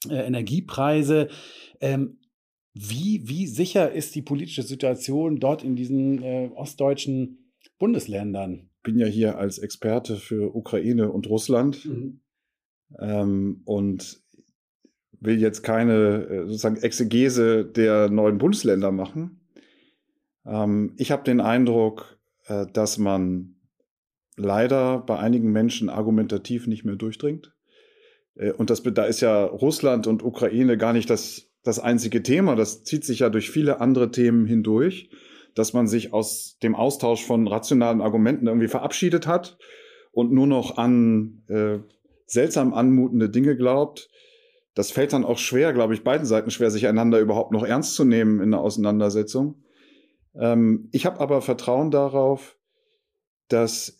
äh, 0.10 0.26
Energiepreise. 0.26 1.28
Ähm, 1.82 2.20
wie, 2.74 3.28
wie 3.28 3.48
sicher 3.48 3.92
ist 3.92 4.16
die 4.16 4.22
politische 4.22 4.64
Situation 4.64 5.40
dort 5.40 5.64
in 5.64 5.76
diesen 5.76 6.24
äh, 6.24 6.50
ostdeutschen 6.56 7.52
Bundesländern? 7.80 8.70
Ich 8.78 8.84
bin 8.84 8.98
ja 8.98 9.08
hier 9.08 9.38
als 9.38 9.58
Experte 9.58 10.16
für 10.16 10.56
Ukraine 10.56 11.12
und 11.12 11.28
Russland. 11.28 11.84
Mhm. 11.84 12.22
Ähm, 12.98 13.62
und 13.66 14.22
will 15.20 15.40
jetzt 15.40 15.64
keine 15.64 16.26
äh, 16.26 16.46
sozusagen 16.46 16.78
Exegese 16.78 17.66
der 17.66 18.10
neuen 18.10 18.38
Bundesländer 18.38 18.92
machen. 18.92 19.42
Ähm, 20.46 20.94
ich 20.98 21.12
habe 21.12 21.24
den 21.24 21.42
Eindruck, 21.42 22.18
äh, 22.48 22.66
dass 22.74 22.98
man 22.98 23.56
leider 24.38 25.00
bei 25.00 25.20
einigen 25.20 25.52
Menschen 25.52 25.90
argumentativ 25.90 26.68
nicht 26.68 26.86
mehr 26.86 26.96
durchdringt. 26.96 27.54
Äh, 28.36 28.52
und 28.52 28.70
das, 28.70 28.82
da 28.84 29.04
ist 29.04 29.22
ja 29.22 29.46
Russland 29.46 30.08
und 30.08 30.24
Ukraine 30.24 30.78
gar 30.78 30.94
nicht 30.94 31.10
das, 31.10 31.50
das 31.64 31.80
einzige 31.80 32.24
Thema. 32.24 32.56
Das 32.56 32.84
zieht 32.84 33.04
sich 33.04 33.20
ja 33.20 33.30
durch 33.30 33.50
viele 33.50 33.82
andere 33.82 34.12
Themen 34.12 34.46
hindurch, 34.46 35.10
dass 35.56 35.74
man 35.74 35.88
sich 35.88 36.14
aus 36.14 36.58
dem 36.64 36.76
Austausch 36.76 37.26
von 37.26 37.48
rationalen 37.48 38.02
Argumenten 38.02 38.48
irgendwie 38.48 38.68
verabschiedet 38.68 39.28
hat 39.28 39.58
und 40.12 40.32
nur 40.32 40.48
noch 40.48 40.78
an 40.78 41.44
äh, 41.48 41.80
seltsam 42.32 42.74
anmutende 42.74 43.30
Dinge 43.30 43.56
glaubt 43.56 44.10
das 44.80 44.92
fällt 44.92 45.12
dann 45.12 45.26
auch 45.26 45.38
schwer, 45.38 45.74
glaube 45.74 45.94
ich, 45.94 46.06
beiden 46.06 46.26
Seiten 46.26 46.52
schwer, 46.52 46.72
sich 46.72 46.88
einander 46.88 47.20
überhaupt 47.20 47.52
noch 47.52 47.66
ernst 47.66 47.96
zu 47.96 48.06
nehmen 48.06 48.40
in 48.40 48.52
der 48.52 48.62
Auseinandersetzung. 48.62 49.62
Ähm, 50.36 50.88
ich 50.94 51.06
habe 51.06 51.20
aber 51.20 51.42
Vertrauen 51.42 51.92
darauf, 51.92 52.58
dass 53.50 54.00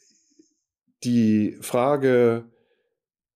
die 1.04 1.58
Frage, 1.60 2.46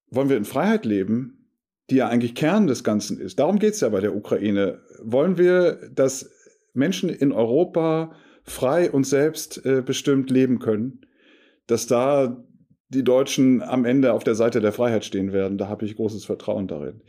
wollen 0.10 0.30
wir 0.30 0.38
in 0.38 0.46
Freiheit 0.46 0.86
leben, 0.86 1.50
die 1.90 1.96
ja 1.96 2.08
eigentlich 2.08 2.34
Kern 2.34 2.68
des 2.68 2.86
Ganzen 2.86 3.20
ist. 3.20 3.40
Darum 3.40 3.60
geht 3.60 3.74
es 3.74 3.82
ja 3.82 3.90
bei 3.90 4.00
der 4.00 4.16
Ukraine. 4.16 4.82
Wollen 5.02 5.38
wir, 5.38 5.90
dass 5.94 6.30
Menschen 6.74 7.10
in 7.10 7.34
Europa 7.34 8.16
frei 8.44 8.90
und 8.90 9.06
selbstbestimmt 9.06 10.32
äh, 10.32 10.34
leben 10.34 10.60
können, 10.60 11.02
dass 11.68 11.88
da 11.88 12.42
die 12.94 13.04
Deutschen 13.04 13.62
am 13.62 13.86
Ende 13.86 14.14
auf 14.14 14.24
der 14.24 14.36
Seite 14.36 14.62
der 14.62 14.72
Freiheit 14.72 15.06
stehen 15.06 15.34
werden. 15.34 15.58
Da 15.58 15.68
habe 15.68 15.86
ich 15.86 15.96
großes 15.96 16.26
Vertrauen 16.26 16.68
darin. 16.68 17.02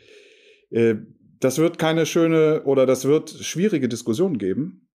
Äh, 0.70 0.97
das 1.40 1.59
wird 1.59 1.79
keine 1.79 2.07
schöne 2.07 2.62
oder 2.64 2.87
das 2.87 3.05
wird 3.05 3.31
schwierige 3.31 3.88
Diskussion 3.88 4.38
geben. 4.38 4.88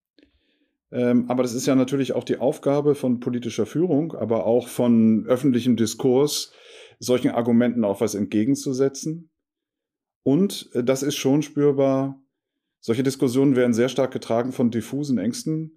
Ähm, 0.93 1.29
aber 1.29 1.43
das 1.43 1.55
ist 1.55 1.67
ja 1.67 1.75
natürlich 1.75 2.13
auch 2.13 2.25
die 2.25 2.39
Aufgabe 2.39 2.95
von 2.95 3.21
politischer 3.21 3.67
Führung, 3.67 4.15
aber 4.15 4.47
auch 4.47 4.69
von 4.69 5.27
öffentlichem 5.27 5.77
Diskurs, 5.77 6.53
solchen 7.01 7.31
Argumenten 7.31 7.85
auch 7.85 8.01
was 8.01 8.15
entgegenzusetzen. 8.15 9.31
Und 10.23 10.71
äh, 10.75 10.85
das 10.85 11.03
ist 11.03 11.17
schon 11.17 11.43
spürbar. 11.43 12.23
Solche 12.81 13.03
Diskussionen 13.03 13.57
werden 13.57 13.75
sehr 13.75 13.89
stark 13.89 14.13
getragen 14.13 14.53
von 14.53 14.71
diffusen 14.71 15.19
Ängsten 15.19 15.76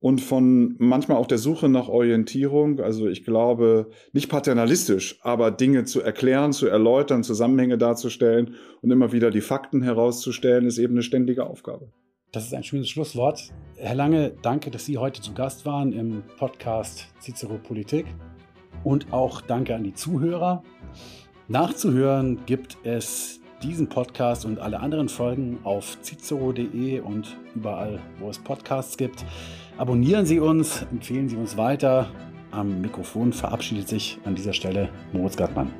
und 0.00 0.20
von 0.20 0.76
manchmal 0.78 1.16
auch 1.16 1.26
der 1.26 1.38
Suche 1.38 1.68
nach 1.68 1.88
Orientierung. 1.88 2.80
Also 2.80 3.08
ich 3.08 3.24
glaube, 3.24 3.90
nicht 4.12 4.28
paternalistisch, 4.28 5.18
aber 5.22 5.50
Dinge 5.50 5.84
zu 5.84 6.00
erklären, 6.00 6.52
zu 6.52 6.66
erläutern, 6.66 7.24
Zusammenhänge 7.24 7.78
darzustellen 7.78 8.54
und 8.80 8.90
immer 8.90 9.12
wieder 9.12 9.30
die 9.30 9.40
Fakten 9.40 9.82
herauszustellen, 9.82 10.66
ist 10.66 10.78
eben 10.78 10.94
eine 10.94 11.02
ständige 11.02 11.46
Aufgabe. 11.46 11.92
Das 12.30 12.44
ist 12.44 12.54
ein 12.54 12.62
schönes 12.62 12.90
Schlusswort. 12.90 13.52
Herr 13.76 13.94
Lange, 13.94 14.34
danke, 14.42 14.70
dass 14.70 14.84
Sie 14.84 14.98
heute 14.98 15.22
zu 15.22 15.32
Gast 15.32 15.64
waren 15.64 15.92
im 15.92 16.22
Podcast 16.36 17.08
Cicero 17.20 17.58
Politik. 17.58 18.06
Und 18.84 19.12
auch 19.12 19.40
danke 19.40 19.74
an 19.74 19.82
die 19.82 19.94
Zuhörer. 19.94 20.62
Nachzuhören 21.48 22.44
gibt 22.46 22.76
es 22.84 23.40
diesen 23.62 23.88
Podcast 23.88 24.44
und 24.44 24.60
alle 24.60 24.78
anderen 24.78 25.08
Folgen 25.08 25.58
auf 25.64 25.98
cicero.de 26.02 27.00
und 27.00 27.36
überall, 27.54 27.98
wo 28.20 28.28
es 28.28 28.38
Podcasts 28.38 28.96
gibt. 28.96 29.24
Abonnieren 29.78 30.26
Sie 30.26 30.40
uns, 30.40 30.82
empfehlen 30.90 31.28
Sie 31.28 31.36
uns 31.36 31.56
weiter. 31.56 32.10
Am 32.50 32.80
Mikrofon 32.80 33.32
verabschiedet 33.32 33.86
sich 33.86 34.18
an 34.24 34.34
dieser 34.34 34.52
Stelle 34.52 34.88
Moritz 35.12 35.36
Gartmann. 35.36 35.72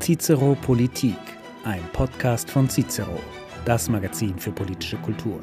Cicero 0.00 0.56
Politik, 0.62 1.18
ein 1.64 1.82
Podcast 1.92 2.50
von 2.50 2.70
Cicero, 2.70 3.20
das 3.66 3.90
Magazin 3.90 4.38
für 4.38 4.50
politische 4.50 4.96
Kultur. 4.96 5.40